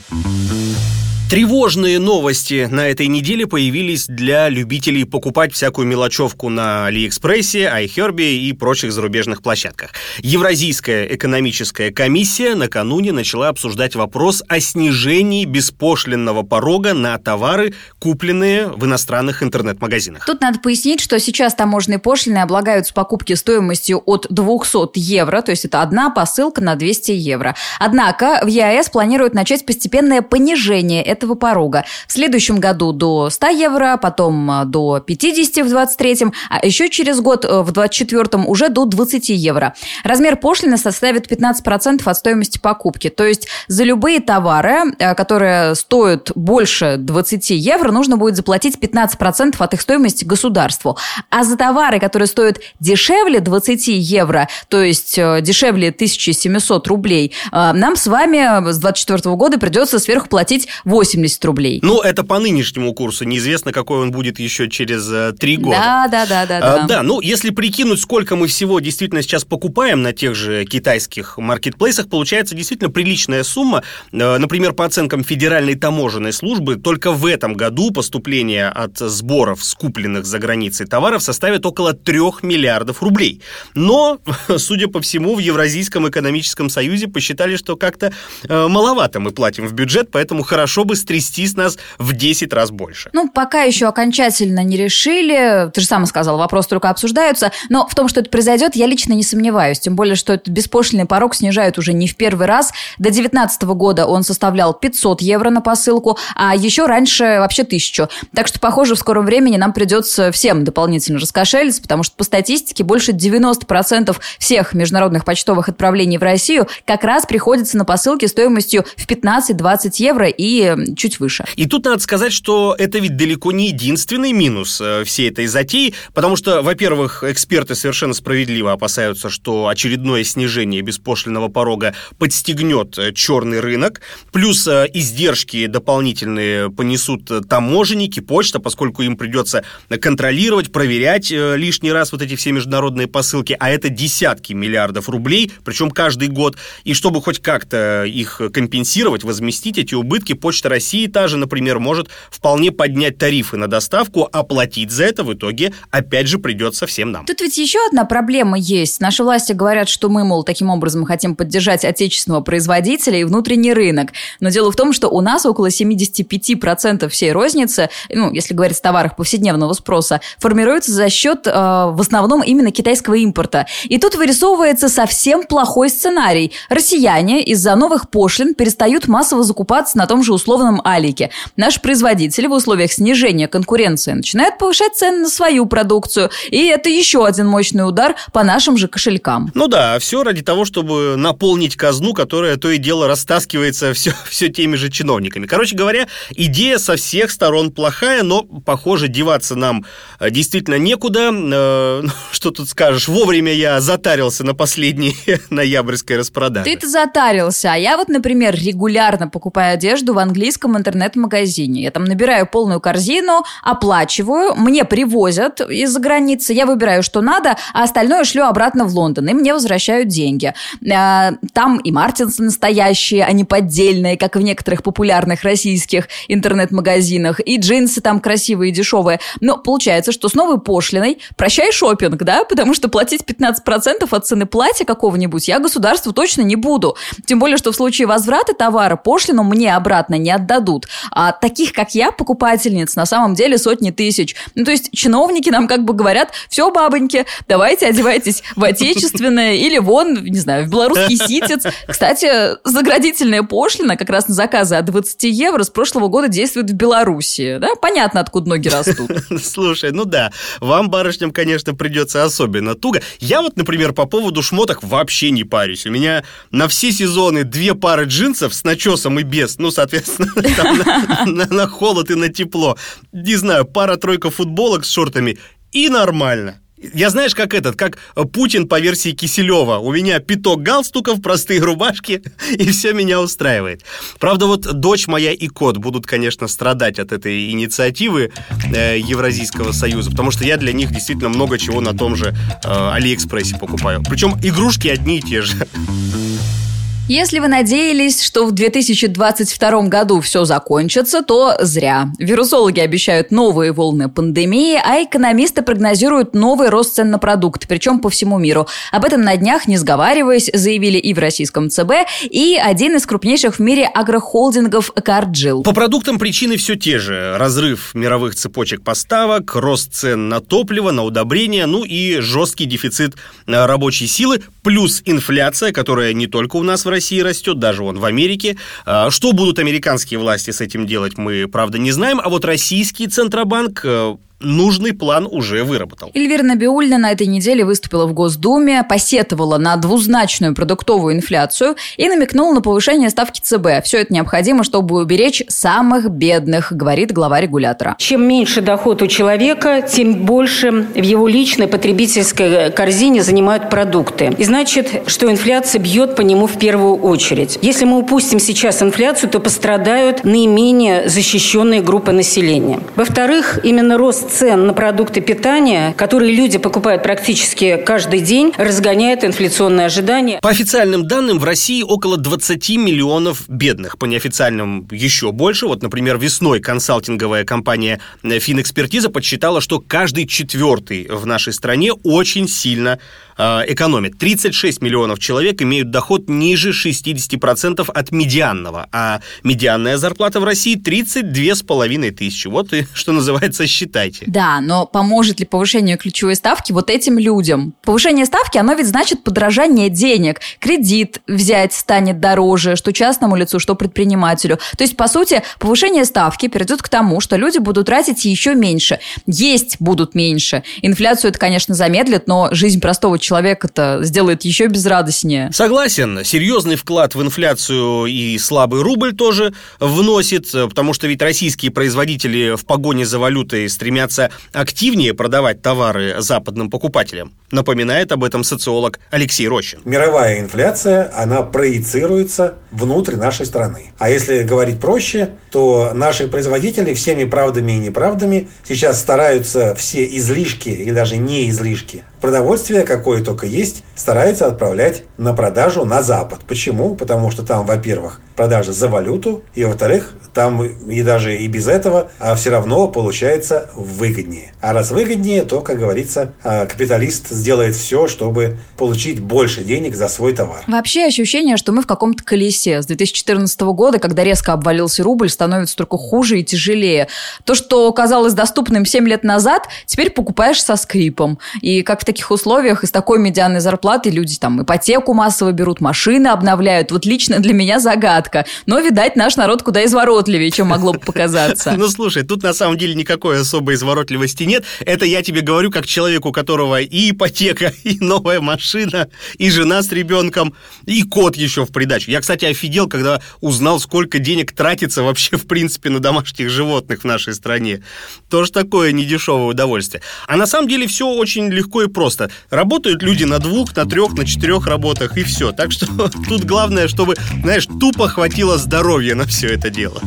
Тревожные 1.34 1.98
новости 1.98 2.68
на 2.70 2.86
этой 2.86 3.08
неделе 3.08 3.48
появились 3.48 4.06
для 4.06 4.48
любителей 4.48 5.02
покупать 5.04 5.52
всякую 5.52 5.84
мелочевку 5.88 6.48
на 6.48 6.86
Алиэкспрессе, 6.86 7.64
iHerb 7.64 8.22
и 8.22 8.52
прочих 8.52 8.92
зарубежных 8.92 9.42
площадках. 9.42 9.90
Евразийская 10.20 11.06
экономическая 11.06 11.90
комиссия 11.90 12.54
накануне 12.54 13.10
начала 13.10 13.48
обсуждать 13.48 13.96
вопрос 13.96 14.44
о 14.46 14.60
снижении 14.60 15.44
беспошлинного 15.44 16.44
порога 16.44 16.94
на 16.94 17.18
товары, 17.18 17.74
купленные 17.98 18.68
в 18.68 18.84
иностранных 18.84 19.42
интернет-магазинах. 19.42 20.24
Тут 20.24 20.40
надо 20.40 20.60
пояснить, 20.60 21.00
что 21.00 21.18
сейчас 21.18 21.56
таможенные 21.56 21.98
пошлины 21.98 22.38
облагают 22.38 22.86
с 22.86 22.92
покупки 22.92 23.32
стоимостью 23.32 24.00
от 24.06 24.28
200 24.30 25.00
евро, 25.00 25.42
то 25.42 25.50
есть 25.50 25.64
это 25.64 25.82
одна 25.82 26.10
посылка 26.10 26.60
на 26.60 26.76
200 26.76 27.10
евро. 27.10 27.56
Однако 27.80 28.38
в 28.44 28.46
ЕАЭС 28.46 28.88
планируют 28.90 29.34
начать 29.34 29.66
постепенное 29.66 30.22
понижение 30.22 31.02
этого 31.02 31.23
порога. 31.32 31.84
В 32.06 32.12
следующем 32.12 32.60
году 32.60 32.92
до 32.92 33.30
100 33.30 33.46
евро, 33.48 33.98
потом 34.00 34.50
а, 34.50 34.64
до 34.64 35.00
50 35.00 35.66
в 35.66 35.72
23-м, 35.72 36.32
а 36.50 36.64
еще 36.64 36.90
через 36.90 37.20
год 37.20 37.44
э, 37.44 37.62
в 37.62 37.70
24-м 37.70 38.46
уже 38.46 38.68
до 38.68 38.84
20 38.84 39.30
евро. 39.30 39.74
Размер 40.04 40.36
пошлины 40.36 40.76
составит 40.76 41.30
15% 41.30 42.02
от 42.04 42.16
стоимости 42.16 42.58
покупки. 42.58 43.08
То 43.08 43.24
есть 43.24 43.48
за 43.68 43.84
любые 43.84 44.20
товары, 44.20 44.94
э, 44.98 45.14
которые 45.14 45.74
стоят 45.74 46.32
больше 46.34 46.96
20 46.98 47.50
евро, 47.50 47.90
нужно 47.90 48.16
будет 48.16 48.36
заплатить 48.36 48.76
15% 48.76 49.56
от 49.58 49.74
их 49.74 49.80
стоимости 49.80 50.24
государству. 50.24 50.98
А 51.30 51.44
за 51.44 51.56
товары, 51.56 51.98
которые 51.98 52.26
стоят 52.26 52.60
дешевле 52.80 53.40
20 53.40 53.88
евро, 53.88 54.48
то 54.68 54.82
есть 54.82 55.18
э, 55.18 55.40
дешевле 55.40 55.88
1700 55.88 56.86
рублей, 56.88 57.32
нам 57.52 57.96
с 57.96 58.06
вами 58.06 58.70
с 58.70 58.78
24 58.78 59.34
года 59.36 59.58
придется 59.58 59.98
сверху 59.98 60.28
платить 60.28 60.68
8 60.84 61.13
80 61.14 61.44
рублей. 61.44 61.78
Ну, 61.82 62.00
это 62.00 62.24
по 62.24 62.38
нынешнему 62.38 62.92
курсу. 62.92 63.24
Неизвестно, 63.24 63.72
какой 63.72 63.98
он 63.98 64.10
будет 64.10 64.38
еще 64.38 64.68
через 64.68 65.10
э, 65.10 65.32
три 65.38 65.56
года. 65.56 65.76
Да, 65.76 66.08
да, 66.08 66.26
да, 66.26 66.46
да. 66.46 66.74
А, 66.74 66.86
да, 66.86 67.02
ну, 67.02 67.20
если 67.20 67.50
прикинуть, 67.50 68.00
сколько 68.00 68.36
мы 68.36 68.46
всего 68.46 68.80
действительно 68.80 69.22
сейчас 69.22 69.44
покупаем 69.44 70.02
на 70.02 70.12
тех 70.12 70.34
же 70.34 70.64
китайских 70.64 71.38
маркетплейсах, 71.38 72.08
получается 72.08 72.54
действительно 72.54 72.90
приличная 72.90 73.44
сумма. 73.44 73.82
Э, 74.12 74.38
например, 74.38 74.72
по 74.72 74.84
оценкам 74.84 75.24
Федеральной 75.24 75.74
таможенной 75.74 76.32
службы, 76.32 76.76
только 76.76 77.12
в 77.12 77.26
этом 77.26 77.54
году 77.54 77.90
поступление 77.90 78.68
от 78.68 78.98
сборов 78.98 79.62
скупленных 79.64 80.26
за 80.26 80.38
границей 80.38 80.86
товаров 80.86 81.22
составит 81.22 81.64
около 81.66 81.92
3 81.92 82.14
миллиардов 82.42 83.02
рублей. 83.02 83.40
Но, 83.74 84.18
судя 84.56 84.88
по 84.88 85.00
всему, 85.00 85.34
в 85.34 85.38
Евразийском 85.38 86.08
экономическом 86.08 86.68
союзе 86.68 87.08
посчитали, 87.08 87.56
что 87.56 87.76
как-то 87.76 88.12
э, 88.48 88.68
маловато 88.68 89.20
мы 89.20 89.30
платим 89.30 89.66
в 89.66 89.72
бюджет, 89.72 90.10
поэтому 90.10 90.42
хорошо 90.42 90.84
бы 90.84 90.93
бы 90.94 90.96
стрясти 90.96 91.46
с 91.46 91.56
нас 91.56 91.76
в 91.98 92.12
10 92.12 92.52
раз 92.52 92.70
больше. 92.70 93.10
Ну, 93.12 93.28
пока 93.28 93.62
еще 93.62 93.86
окончательно 93.86 94.62
не 94.62 94.76
решили. 94.76 95.70
Ты 95.72 95.80
же 95.80 95.86
сам 95.86 96.06
сказал, 96.06 96.38
вопрос 96.38 96.66
только 96.66 96.88
обсуждаются. 96.88 97.50
Но 97.68 97.86
в 97.86 97.94
том, 97.94 98.08
что 98.08 98.20
это 98.20 98.30
произойдет, 98.30 98.76
я 98.76 98.86
лично 98.86 99.12
не 99.12 99.22
сомневаюсь. 99.22 99.80
Тем 99.80 99.96
более, 99.96 100.14
что 100.14 100.32
этот 100.32 100.48
беспошлиный 100.48 101.06
порог 101.06 101.34
снижают 101.34 101.78
уже 101.78 101.92
не 101.92 102.06
в 102.06 102.16
первый 102.16 102.46
раз. 102.46 102.72
До 102.98 103.10
2019 103.10 103.62
года 103.62 104.06
он 104.06 104.22
составлял 104.22 104.72
500 104.72 105.20
евро 105.20 105.50
на 105.50 105.60
посылку, 105.60 106.16
а 106.34 106.54
еще 106.54 106.86
раньше 106.86 107.38
вообще 107.40 107.62
1000. 107.62 108.08
Так 108.34 108.46
что, 108.46 108.60
похоже, 108.60 108.94
в 108.94 108.98
скором 108.98 109.26
времени 109.26 109.56
нам 109.56 109.72
придется 109.72 110.30
всем 110.30 110.64
дополнительно 110.64 111.18
раскошелиться, 111.18 111.82
потому 111.82 112.04
что 112.04 112.16
по 112.16 112.24
статистике 112.24 112.84
больше 112.84 113.12
90% 113.12 114.16
всех 114.38 114.74
международных 114.74 115.24
почтовых 115.24 115.68
отправлений 115.68 116.18
в 116.18 116.22
Россию 116.22 116.68
как 116.86 117.02
раз 117.04 117.26
приходится 117.26 117.76
на 117.76 117.84
посылки 117.84 118.26
стоимостью 118.26 118.84
в 118.96 119.06
15-20 119.08 119.90
евро 119.98 120.28
и 120.28 120.83
чуть 120.96 121.20
выше. 121.20 121.44
И 121.56 121.66
тут 121.66 121.84
надо 121.84 122.00
сказать, 122.02 122.32
что 122.32 122.74
это 122.78 122.98
ведь 122.98 123.16
далеко 123.16 123.52
не 123.52 123.68
единственный 123.68 124.32
минус 124.32 124.80
э, 124.80 125.04
всей 125.04 125.30
этой 125.30 125.46
затеи, 125.46 125.94
потому 126.12 126.36
что, 126.36 126.62
во-первых, 126.62 127.24
эксперты 127.24 127.74
совершенно 127.74 128.14
справедливо 128.14 128.72
опасаются, 128.72 129.30
что 129.30 129.68
очередное 129.68 130.24
снижение 130.24 130.82
беспошлиного 130.82 131.48
порога 131.48 131.94
подстегнет 132.18 132.98
э, 132.98 133.12
черный 133.12 133.60
рынок, 133.60 134.00
плюс 134.32 134.66
э, 134.66 134.88
издержки 134.92 135.66
дополнительные 135.66 136.70
понесут 136.70 137.30
таможенники, 137.48 138.20
почта, 138.20 138.60
поскольку 138.60 139.02
им 139.02 139.16
придется 139.16 139.64
контролировать, 140.00 140.72
проверять 140.72 141.30
лишний 141.30 141.92
раз 141.92 142.12
вот 142.12 142.22
эти 142.22 142.36
все 142.36 142.52
международные 142.52 143.06
посылки, 143.06 143.56
а 143.58 143.70
это 143.70 143.88
десятки 143.88 144.52
миллиардов 144.52 145.08
рублей, 145.08 145.50
причем 145.64 145.90
каждый 145.90 146.28
год. 146.28 146.56
И 146.84 146.94
чтобы 146.94 147.22
хоть 147.22 147.40
как-то 147.40 148.04
их 148.04 148.40
компенсировать, 148.52 149.24
возместить 149.24 149.78
эти 149.78 149.94
убытки, 149.94 150.32
почта 150.32 150.68
России 150.74 151.06
та 151.06 151.28
же, 151.28 151.36
например, 151.36 151.78
может 151.78 152.08
вполне 152.30 152.72
поднять 152.72 153.16
тарифы 153.16 153.56
на 153.56 153.68
доставку, 153.68 154.28
а 154.32 154.42
платить 154.42 154.90
за 154.90 155.04
это 155.04 155.22
в 155.22 155.32
итоге 155.32 155.72
опять 155.90 156.26
же 156.26 156.38
придется 156.38 156.86
всем 156.86 157.12
нам. 157.12 157.26
Тут 157.26 157.40
ведь 157.40 157.58
еще 157.58 157.78
одна 157.86 158.04
проблема 158.04 158.58
есть. 158.58 159.00
Наши 159.00 159.22
власти 159.22 159.52
говорят, 159.52 159.88
что 159.88 160.08
мы, 160.08 160.24
мол, 160.24 160.42
таким 160.42 160.70
образом 160.70 161.04
хотим 161.04 161.36
поддержать 161.36 161.84
отечественного 161.84 162.40
производителя 162.40 163.20
и 163.20 163.24
внутренний 163.24 163.72
рынок. 163.72 164.10
Но 164.40 164.50
дело 164.50 164.72
в 164.72 164.76
том, 164.76 164.92
что 164.92 165.08
у 165.08 165.20
нас 165.20 165.46
около 165.46 165.68
75% 165.68 167.08
всей 167.08 167.30
розницы, 167.30 167.88
ну, 168.12 168.32
если 168.32 168.52
говорить 168.52 168.78
о 168.78 168.82
товарах 168.82 169.14
повседневного 169.14 169.74
спроса, 169.74 170.20
формируется 170.38 170.90
за 170.90 171.08
счет 171.08 171.46
э, 171.46 171.50
в 171.52 172.00
основном 172.00 172.42
именно 172.42 172.72
китайского 172.72 173.14
импорта. 173.14 173.66
И 173.84 173.98
тут 173.98 174.16
вырисовывается 174.16 174.88
совсем 174.88 175.44
плохой 175.44 175.88
сценарий. 175.88 176.52
Россияне 176.68 177.44
из-за 177.44 177.76
новых 177.76 178.10
пошлин 178.10 178.54
перестают 178.54 179.06
массово 179.06 179.44
закупаться 179.44 179.96
на 179.98 180.06
том 180.06 180.24
же 180.24 180.32
условном 180.32 180.63
условном 180.64 180.80
алике. 180.84 181.30
Наши 181.56 181.80
производители 181.80 182.46
в 182.46 182.52
условиях 182.52 182.92
снижения 182.92 183.48
конкуренции 183.48 184.12
начинают 184.12 184.58
повышать 184.58 184.94
цены 184.96 185.18
на 185.18 185.28
свою 185.28 185.66
продукцию, 185.66 186.30
и 186.50 186.66
это 186.66 186.88
еще 186.88 187.26
один 187.26 187.46
мощный 187.46 187.86
удар 187.86 188.14
по 188.32 188.42
нашим 188.42 188.76
же 188.76 188.88
кошелькам. 188.88 189.50
Ну 189.54 189.68
да, 189.68 189.98
все 189.98 190.22
ради 190.22 190.42
того, 190.42 190.64
чтобы 190.64 191.16
наполнить 191.16 191.76
казну, 191.76 192.14
которая 192.14 192.56
то 192.56 192.70
и 192.70 192.78
дело 192.78 193.08
растаскивается 193.08 193.92
все, 193.92 194.12
все 194.28 194.48
теми 194.48 194.76
же 194.76 194.90
чиновниками. 194.90 195.46
Короче 195.46 195.76
говоря, 195.76 196.06
идея 196.30 196.78
со 196.78 196.96
всех 196.96 197.30
сторон 197.30 197.70
плохая, 197.70 198.22
но, 198.22 198.42
похоже, 198.42 199.08
деваться 199.08 199.54
нам 199.54 199.84
э, 200.18 200.30
действительно 200.30 200.78
некуда. 200.78 201.30
Э, 201.32 202.00
ну, 202.02 202.10
что 202.32 202.50
тут 202.50 202.68
скажешь, 202.68 203.08
вовремя 203.08 203.52
я 203.52 203.80
затарился 203.80 204.44
на 204.44 204.54
последней 204.54 205.16
ноябрьской 205.50 206.16
распродаже. 206.16 206.64
Ты-то 206.64 206.88
затарился, 206.88 207.72
а 207.72 207.76
я 207.76 207.96
вот, 207.96 208.08
например, 208.08 208.54
регулярно 208.54 209.28
покупаю 209.28 209.74
одежду 209.74 210.14
в 210.14 210.18
английском 210.18 210.53
российском 210.54 210.76
интернет-магазине. 210.76 211.82
Я 211.82 211.90
там 211.90 212.04
набираю 212.04 212.46
полную 212.46 212.80
корзину, 212.80 213.44
оплачиваю, 213.62 214.54
мне 214.54 214.84
привозят 214.84 215.60
из-за 215.60 215.98
границы, 215.98 216.52
я 216.52 216.66
выбираю, 216.66 217.02
что 217.02 217.22
надо, 217.22 217.56
а 217.72 217.82
остальное 217.82 218.24
шлю 218.24 218.44
обратно 218.44 218.84
в 218.84 218.94
Лондон, 218.94 219.28
и 219.28 219.32
мне 219.32 219.52
возвращают 219.52 220.08
деньги. 220.08 220.54
А, 220.92 221.32
там 221.52 221.78
и 221.78 221.90
Мартинсы 221.90 222.42
настоящие, 222.42 223.24
а 223.24 223.32
не 223.32 223.44
поддельные, 223.44 224.16
как 224.16 224.36
в 224.36 224.40
некоторых 224.40 224.82
популярных 224.82 225.42
российских 225.42 226.08
интернет-магазинах, 226.28 227.40
и 227.44 227.58
джинсы 227.58 228.00
там 228.00 228.20
красивые 228.20 228.70
дешевые. 228.70 229.18
Но 229.40 229.58
получается, 229.58 230.12
что 230.12 230.28
с 230.28 230.34
новой 230.34 230.60
пошлиной 230.60 231.18
прощай 231.36 231.72
шопинг, 231.72 232.22
да, 232.22 232.44
потому 232.44 232.74
что 232.74 232.88
платить 232.88 233.22
15% 233.22 234.06
от 234.08 234.26
цены 234.26 234.46
платья 234.46 234.84
какого-нибудь 234.84 235.48
я 235.48 235.58
государству 235.58 236.12
точно 236.12 236.42
не 236.42 236.56
буду. 236.56 236.96
Тем 237.26 237.40
более, 237.40 237.56
что 237.56 237.72
в 237.72 237.76
случае 237.76 238.06
возврата 238.06 238.54
товара 238.54 238.96
пошлину 238.96 239.42
мне 239.42 239.74
обратно 239.74 240.14
не 240.14 240.30
отдадут. 240.44 240.86
А 241.10 241.32
таких, 241.32 241.72
как 241.72 241.94
я, 241.94 242.12
покупательниц, 242.12 242.94
на 242.96 243.06
самом 243.06 243.34
деле 243.34 243.58
сотни 243.58 243.90
тысяч. 243.90 244.36
Ну, 244.54 244.64
то 244.64 244.70
есть 244.70 244.90
чиновники 244.92 245.50
нам 245.50 245.66
как 245.66 245.84
бы 245.84 245.94
говорят, 245.94 246.32
все, 246.48 246.70
бабоньки, 246.70 247.26
давайте 247.48 247.86
одевайтесь 247.86 248.42
в 248.54 248.62
отечественное 248.62 249.54
или 249.54 249.78
вон, 249.78 250.24
не 250.24 250.38
знаю, 250.38 250.66
в 250.66 250.68
белорусский 250.68 251.16
ситец. 251.16 251.64
Кстати, 251.88 252.56
заградительная 252.68 253.42
пошлина 253.42 253.96
как 253.96 254.10
раз 254.10 254.28
на 254.28 254.34
заказы 254.34 254.76
от 254.76 254.84
20 254.84 255.22
евро 255.24 255.62
с 255.62 255.70
прошлого 255.70 256.08
года 256.08 256.28
действует 256.28 256.70
в 256.70 256.74
Беларуси. 256.74 257.58
Да? 257.60 257.74
Понятно, 257.80 258.20
откуда 258.20 258.50
ноги 258.50 258.68
растут. 258.68 259.10
Слушай, 259.42 259.92
ну 259.92 260.04
да, 260.04 260.32
вам, 260.60 260.90
барышням, 260.90 261.30
конечно, 261.30 261.74
придется 261.74 262.24
особенно 262.24 262.74
туго. 262.74 263.02
Я 263.18 263.42
вот, 263.42 263.56
например, 263.56 263.92
по 263.92 264.06
поводу 264.06 264.42
шмоток 264.42 264.82
вообще 264.82 265.30
не 265.30 265.44
парюсь. 265.44 265.86
У 265.86 265.90
меня 265.90 266.24
на 266.50 266.68
все 266.68 266.92
сезоны 266.92 267.44
две 267.44 267.74
пары 267.74 268.04
джинсов 268.04 268.54
с 268.54 268.64
начесом 268.64 269.18
и 269.18 269.22
без. 269.22 269.58
Ну, 269.58 269.70
соответственно, 269.70 270.33
на 271.26 271.66
холод 271.66 272.10
и 272.10 272.14
на 272.14 272.28
тепло. 272.28 272.76
Не 273.12 273.36
знаю, 273.36 273.64
пара-тройка 273.64 274.30
футболок 274.30 274.84
с 274.84 274.90
шортами 274.90 275.38
и 275.72 275.88
нормально. 275.88 276.60
Я 276.92 277.08
знаешь, 277.10 277.34
как 277.34 277.54
этот, 277.54 277.76
как 277.76 277.98
Путин 278.32 278.68
по 278.68 278.78
версии 278.78 279.12
Киселева. 279.12 279.78
У 279.78 279.92
меня 279.92 280.18
пяток 280.18 280.62
галстуков, 280.62 281.22
простые 281.22 281.60
рубашки, 281.60 282.22
и 282.50 282.70
все 282.70 282.92
меня 282.92 283.20
устраивает. 283.20 283.82
Правда, 284.18 284.46
вот 284.46 284.80
дочь 284.80 285.06
моя 285.06 285.32
и 285.32 285.48
кот 285.48 285.78
будут, 285.78 286.06
конечно, 286.06 286.46
страдать 286.46 286.98
от 286.98 287.12
этой 287.12 287.50
инициативы 287.50 288.32
э, 288.74 288.98
Евразийского 288.98 289.72
союза, 289.72 290.10
потому 290.10 290.30
что 290.30 290.44
я 290.44 290.56
для 290.56 290.72
них 290.72 290.92
действительно 290.92 291.28
много 291.28 291.58
чего 291.58 291.80
на 291.80 291.96
том 291.96 292.16
же 292.16 292.34
э, 292.64 292.90
Алиэкспрессе 292.92 293.56
покупаю. 293.56 294.02
Причем 294.08 294.36
игрушки 294.42 294.88
одни 294.88 295.18
и 295.18 295.22
те 295.22 295.42
же. 295.42 295.54
Если 297.06 297.38
вы 297.38 297.48
надеялись, 297.48 298.22
что 298.22 298.46
в 298.46 298.52
2022 298.52 299.88
году 299.88 300.22
все 300.22 300.46
закончится, 300.46 301.20
то 301.20 301.54
зря. 301.60 302.08
Вирусологи 302.18 302.80
обещают 302.80 303.30
новые 303.30 303.72
волны 303.72 304.08
пандемии, 304.08 304.80
а 304.82 305.04
экономисты 305.04 305.60
прогнозируют 305.60 306.34
новый 306.34 306.70
рост 306.70 306.94
цен 306.94 307.10
на 307.10 307.18
продукты, 307.18 307.66
причем 307.68 307.98
по 307.98 308.08
всему 308.08 308.38
миру. 308.38 308.66
Об 308.90 309.04
этом 309.04 309.20
на 309.20 309.36
днях, 309.36 309.68
не 309.68 309.76
сговариваясь, 309.76 310.50
заявили 310.54 310.96
и 310.96 311.12
в 311.12 311.18
российском 311.18 311.68
ЦБ, 311.68 311.92
и 312.22 312.58
один 312.58 312.96
из 312.96 313.04
крупнейших 313.04 313.56
в 313.56 313.58
мире 313.58 313.84
агрохолдингов 313.84 314.90
Cargill. 314.92 315.62
По 315.62 315.74
продуктам 315.74 316.18
причины 316.18 316.56
все 316.56 316.74
те 316.74 316.98
же. 316.98 317.36
Разрыв 317.36 317.94
мировых 317.94 318.34
цепочек 318.34 318.82
поставок, 318.82 319.54
рост 319.54 319.92
цен 319.92 320.30
на 320.30 320.40
топливо, 320.40 320.90
на 320.90 321.04
удобрения, 321.04 321.66
ну 321.66 321.84
и 321.84 322.20
жесткий 322.20 322.64
дефицит 322.64 323.16
э, 323.46 323.66
рабочей 323.66 324.06
силы, 324.06 324.40
плюс 324.62 325.02
инфляция, 325.04 325.70
которая 325.70 326.14
не 326.14 326.28
только 326.28 326.56
у 326.56 326.62
нас 326.62 326.86
в 326.86 326.93
России 326.94 327.20
растет, 327.20 327.58
даже 327.58 327.82
вон 327.82 327.98
в 327.98 328.04
Америке. 328.04 328.56
А, 328.86 329.10
что 329.10 329.32
будут 329.32 329.58
американские 329.58 330.18
власти 330.20 330.50
с 330.50 330.60
этим 330.60 330.86
делать, 330.86 331.18
мы, 331.18 331.48
правда, 331.48 331.78
не 331.78 331.90
знаем. 331.90 332.20
А 332.22 332.28
вот 332.28 332.44
российский 332.44 333.08
Центробанк 333.08 333.80
э, 333.84 334.16
нужный 334.40 334.92
план 334.92 335.26
уже 335.30 335.64
выработал. 335.64 336.10
Эльвира 336.14 336.42
Набиульна 336.42 336.98
на 336.98 337.12
этой 337.12 337.26
неделе 337.26 337.64
выступила 337.64 338.06
в 338.06 338.12
Госдуме, 338.12 338.84
посетовала 338.84 339.58
на 339.58 339.76
двузначную 339.76 340.54
продуктовую 340.54 341.16
инфляцию 341.16 341.76
и 341.96 342.08
намекнула 342.08 342.54
на 342.54 342.60
повышение 342.60 343.10
ставки 343.10 343.40
ЦБ. 343.40 343.84
Все 343.84 343.98
это 343.98 344.12
необходимо, 344.12 344.64
чтобы 344.64 345.00
уберечь 345.00 345.42
самых 345.48 346.10
бедных, 346.10 346.72
говорит 346.72 347.12
глава 347.12 347.40
регулятора. 347.40 347.96
Чем 347.98 348.26
меньше 348.26 348.60
доход 348.60 349.02
у 349.02 349.06
человека, 349.06 349.82
тем 349.82 350.24
больше 350.24 350.70
в 350.70 351.02
его 351.02 351.28
личной 351.28 351.66
потребительской 351.66 352.70
корзине 352.70 353.22
занимают 353.22 353.70
продукты. 353.70 354.34
И 354.36 354.44
значит, 354.44 355.02
что 355.06 355.30
инфляция 355.30 355.80
бьет 355.80 356.16
по 356.16 356.20
нему 356.20 356.46
в 356.46 356.58
первую 356.58 356.96
очередь. 356.96 357.58
Если 357.62 357.84
мы 357.84 357.98
упустим 357.98 358.38
сейчас 358.38 358.82
инфляцию, 358.82 359.30
то 359.30 359.40
пострадают 359.40 360.24
наименее 360.24 361.08
защищенные 361.08 361.80
группы 361.80 362.12
населения. 362.12 362.80
Во-вторых, 362.96 363.60
именно 363.62 363.96
рост 363.96 364.33
цен 364.34 364.66
на 364.66 364.74
продукты 364.74 365.20
питания, 365.20 365.94
которые 365.96 366.34
люди 366.34 366.58
покупают 366.58 367.04
практически 367.04 367.76
каждый 367.76 368.20
день, 368.20 368.52
разгоняет 368.56 369.22
инфляционные 369.22 369.86
ожидания. 369.86 370.40
По 370.42 370.50
официальным 370.50 371.06
данным, 371.06 371.38
в 371.38 371.44
России 371.44 371.82
около 371.82 372.16
20 372.16 372.70
миллионов 372.70 373.48
бедных. 373.48 373.96
По 373.96 374.06
неофициальным 374.06 374.88
еще 374.90 375.30
больше. 375.30 375.66
Вот, 375.66 375.82
например, 375.82 376.18
весной 376.18 376.60
консалтинговая 376.60 377.44
компания 377.44 378.00
«Финэкспертиза» 378.22 379.08
подсчитала, 379.08 379.60
что 379.60 379.78
каждый 379.78 380.26
четвертый 380.26 381.06
в 381.08 381.26
нашей 381.26 381.52
стране 381.52 381.92
очень 381.92 382.48
сильно 382.48 382.98
э, 383.38 383.60
экономит. 383.68 384.18
36 384.18 384.82
миллионов 384.82 385.20
человек 385.20 385.62
имеют 385.62 385.90
доход 385.90 386.28
ниже 386.28 386.70
60% 386.70 387.88
от 387.88 388.10
медианного, 388.10 388.88
а 388.90 389.20
медианная 389.44 389.96
зарплата 389.96 390.40
в 390.40 390.44
России 390.44 390.74
32 390.74 391.54
с 391.54 391.62
половиной 391.62 392.10
тысячи. 392.10 392.48
Вот 392.48 392.72
и, 392.72 392.86
что 392.94 393.12
называется, 393.12 393.66
считайте. 394.14 394.30
Да, 394.30 394.60
но 394.60 394.86
поможет 394.86 395.40
ли 395.40 395.46
повышение 395.46 395.96
ключевой 395.96 396.36
ставки 396.36 396.72
вот 396.72 396.90
этим 396.90 397.18
людям? 397.18 397.74
Повышение 397.82 398.26
ставки, 398.26 398.58
оно 398.58 398.74
ведь 398.74 398.88
значит 398.88 399.24
подражание 399.24 399.88
денег. 399.88 400.40
Кредит 400.58 401.20
взять 401.26 401.72
станет 401.72 402.20
дороже, 402.20 402.76
что 402.76 402.92
частному 402.92 403.36
лицу, 403.36 403.58
что 403.58 403.74
предпринимателю. 403.74 404.58
То 404.76 404.84
есть, 404.84 404.96
по 404.96 405.08
сути, 405.08 405.42
повышение 405.58 406.04
ставки 406.04 406.48
приведет 406.48 406.82
к 406.82 406.88
тому, 406.88 407.20
что 407.20 407.36
люди 407.36 407.58
будут 407.58 407.86
тратить 407.86 408.24
еще 408.24 408.54
меньше. 408.54 409.00
Есть 409.26 409.76
будут 409.80 410.14
меньше. 410.14 410.62
Инфляцию 410.82 411.30
это, 411.30 411.38
конечно, 411.38 411.74
замедлит, 411.74 412.26
но 412.26 412.48
жизнь 412.52 412.80
простого 412.80 413.18
человека-то 413.18 414.00
сделает 414.02 414.44
еще 414.44 414.66
безрадостнее. 414.66 415.50
Согласен. 415.52 416.24
Серьезный 416.24 416.76
вклад 416.76 417.14
в 417.14 417.22
инфляцию 417.22 418.06
и 418.06 418.38
слабый 418.38 418.82
рубль 418.82 419.14
тоже 419.14 419.54
вносит, 419.80 420.50
потому 420.52 420.92
что 420.92 421.06
ведь 421.06 421.22
российские 421.22 421.70
производители 421.70 422.56
в 422.56 422.64
погоне 422.64 423.04
за 423.06 423.18
валютой 423.18 423.68
стремятся 423.68 424.03
стремятся 424.10 424.30
активнее 424.52 425.14
продавать 425.14 425.62
товары 425.62 426.16
западным 426.18 426.70
покупателям. 426.70 427.32
Напоминает 427.50 428.12
об 428.12 428.24
этом 428.24 428.44
социолог 428.44 428.98
Алексей 429.10 429.48
Рощин. 429.48 429.80
Мировая 429.84 430.40
инфляция, 430.40 431.10
она 431.14 431.42
проецируется 431.42 432.54
внутрь 432.70 433.16
нашей 433.16 433.46
страны. 433.46 433.92
А 433.98 434.10
если 434.10 434.42
говорить 434.42 434.80
проще, 434.80 435.30
то 435.50 435.92
наши 435.94 436.28
производители 436.28 436.94
всеми 436.94 437.24
правдами 437.24 437.72
и 437.72 437.78
неправдами 437.78 438.48
сейчас 438.66 439.00
стараются 439.00 439.74
все 439.74 440.04
излишки 440.04 440.68
и 440.68 440.90
даже 440.90 441.16
не 441.16 441.48
излишки 441.48 442.04
продовольствие, 442.24 442.84
какое 442.84 443.22
только 443.22 443.44
есть, 443.44 443.84
стараются 443.94 444.46
отправлять 444.46 445.02
на 445.18 445.34
продажу 445.34 445.84
на 445.84 446.02
Запад. 446.02 446.40
Почему? 446.48 446.94
Потому 446.94 447.30
что 447.30 447.42
там, 447.42 447.66
во-первых, 447.66 448.18
продажа 448.34 448.72
за 448.72 448.88
валюту, 448.88 449.42
и, 449.54 449.62
во-вторых, 449.62 450.14
там 450.32 450.64
и 450.64 451.02
даже 451.02 451.36
и 451.36 451.46
без 451.46 451.68
этого 451.68 452.10
а 452.18 452.34
все 452.34 452.50
равно 452.50 452.88
получается 452.88 453.70
выгоднее. 453.74 454.52
А 454.60 454.72
раз 454.72 454.90
выгоднее, 454.90 455.42
то, 455.42 455.60
как 455.60 455.78
говорится, 455.78 456.32
а, 456.42 456.66
капиталист 456.66 457.28
сделает 457.28 457.76
все, 457.76 458.08
чтобы 458.08 458.58
получить 458.76 459.20
больше 459.20 459.62
денег 459.62 459.94
за 459.94 460.08
свой 460.08 460.32
товар. 460.34 460.64
Вообще 460.66 461.04
ощущение, 461.04 461.56
что 461.58 461.72
мы 461.72 461.82
в 461.82 461.86
каком-то 461.86 462.24
колесе. 462.24 462.82
С 462.82 462.86
2014 462.86 463.60
года, 463.72 463.98
когда 463.98 464.24
резко 464.24 464.54
обвалился 464.54 465.02
рубль, 465.02 465.28
становится 465.28 465.76
только 465.76 465.98
хуже 465.98 466.40
и 466.40 466.44
тяжелее. 466.44 467.08
То, 467.44 467.54
что 467.54 467.92
казалось 467.92 468.32
доступным 468.32 468.86
7 468.86 469.06
лет 469.06 469.24
назад, 469.24 469.68
теперь 469.86 470.10
покупаешь 470.10 470.62
со 470.62 470.76
скрипом. 470.76 471.38
И 471.60 471.82
как 471.82 472.00
в 472.00 472.04
таких 472.14 472.30
условиях 472.30 472.84
и 472.84 472.86
с 472.86 472.92
такой 472.92 473.18
медианной 473.18 473.58
зарплатой 473.58 474.12
люди 474.12 474.38
там 474.38 474.62
ипотеку 474.62 475.14
массово 475.14 475.50
берут, 475.50 475.80
машины 475.80 476.28
обновляют. 476.28 476.92
Вот 476.92 477.04
лично 477.04 477.40
для 477.40 477.52
меня 477.52 477.80
загадка. 477.80 478.46
Но, 478.66 478.78
видать, 478.78 479.16
наш 479.16 479.34
народ 479.34 479.64
куда 479.64 479.84
изворотливее, 479.84 480.52
чем 480.52 480.68
могло 480.68 480.92
бы 480.92 481.00
показаться. 481.00 481.74
Ну, 481.84 481.88
слушай, 481.88 482.22
тут 482.22 482.42
на 482.42 482.54
самом 482.54 482.78
деле 482.78 482.94
никакой 482.94 483.40
особой 483.40 483.74
изворотливости 483.74 484.44
нет. 484.44 484.64
Это 484.86 485.04
я 485.04 485.22
тебе 485.22 485.40
говорю 485.40 485.72
как 485.72 485.86
человеку, 485.86 486.28
у 486.28 486.32
которого 486.32 486.80
и 486.80 487.10
ипотека, 487.10 487.72
и 487.84 487.98
новая 488.00 488.40
машина, 488.40 489.08
и 489.36 489.50
жена 489.50 489.82
с 489.82 489.90
ребенком, 489.90 490.54
и 490.86 491.02
кот 491.02 491.36
еще 491.36 491.66
в 491.66 491.72
придачу. 491.72 492.10
Я, 492.12 492.20
кстати, 492.20 492.44
офигел, 492.44 492.88
когда 492.88 493.20
узнал, 493.40 493.80
сколько 493.80 494.20
денег 494.20 494.52
тратится 494.52 495.02
вообще, 495.02 495.36
в 495.44 495.46
принципе, 495.46 495.90
на 495.90 495.98
домашних 495.98 496.48
животных 496.48 497.00
в 497.00 497.04
нашей 497.04 497.34
стране. 497.34 497.82
Тоже 498.30 498.52
такое 498.52 498.92
недешевое 498.92 499.46
удовольствие. 499.46 500.02
А 500.28 500.36
на 500.36 500.46
самом 500.46 500.68
деле 500.68 500.86
все 500.86 501.08
очень 501.08 501.48
легко 501.50 501.82
и 501.82 501.88
просто. 501.94 502.30
Работают 502.50 503.02
люди 503.02 503.24
на 503.24 503.38
двух, 503.38 503.74
на 503.74 503.86
трех, 503.86 504.12
на 504.12 504.26
четырех 504.26 504.66
работах, 504.66 505.16
и 505.16 505.22
все. 505.22 505.52
Так 505.52 505.72
что 505.72 505.86
тут 506.28 506.44
главное, 506.44 506.88
чтобы, 506.88 507.14
знаешь, 507.42 507.66
тупо 507.66 508.08
хватило 508.08 508.58
здоровья 508.58 509.14
на 509.14 509.24
все 509.24 509.48
это 509.54 509.70
дело. 509.70 510.00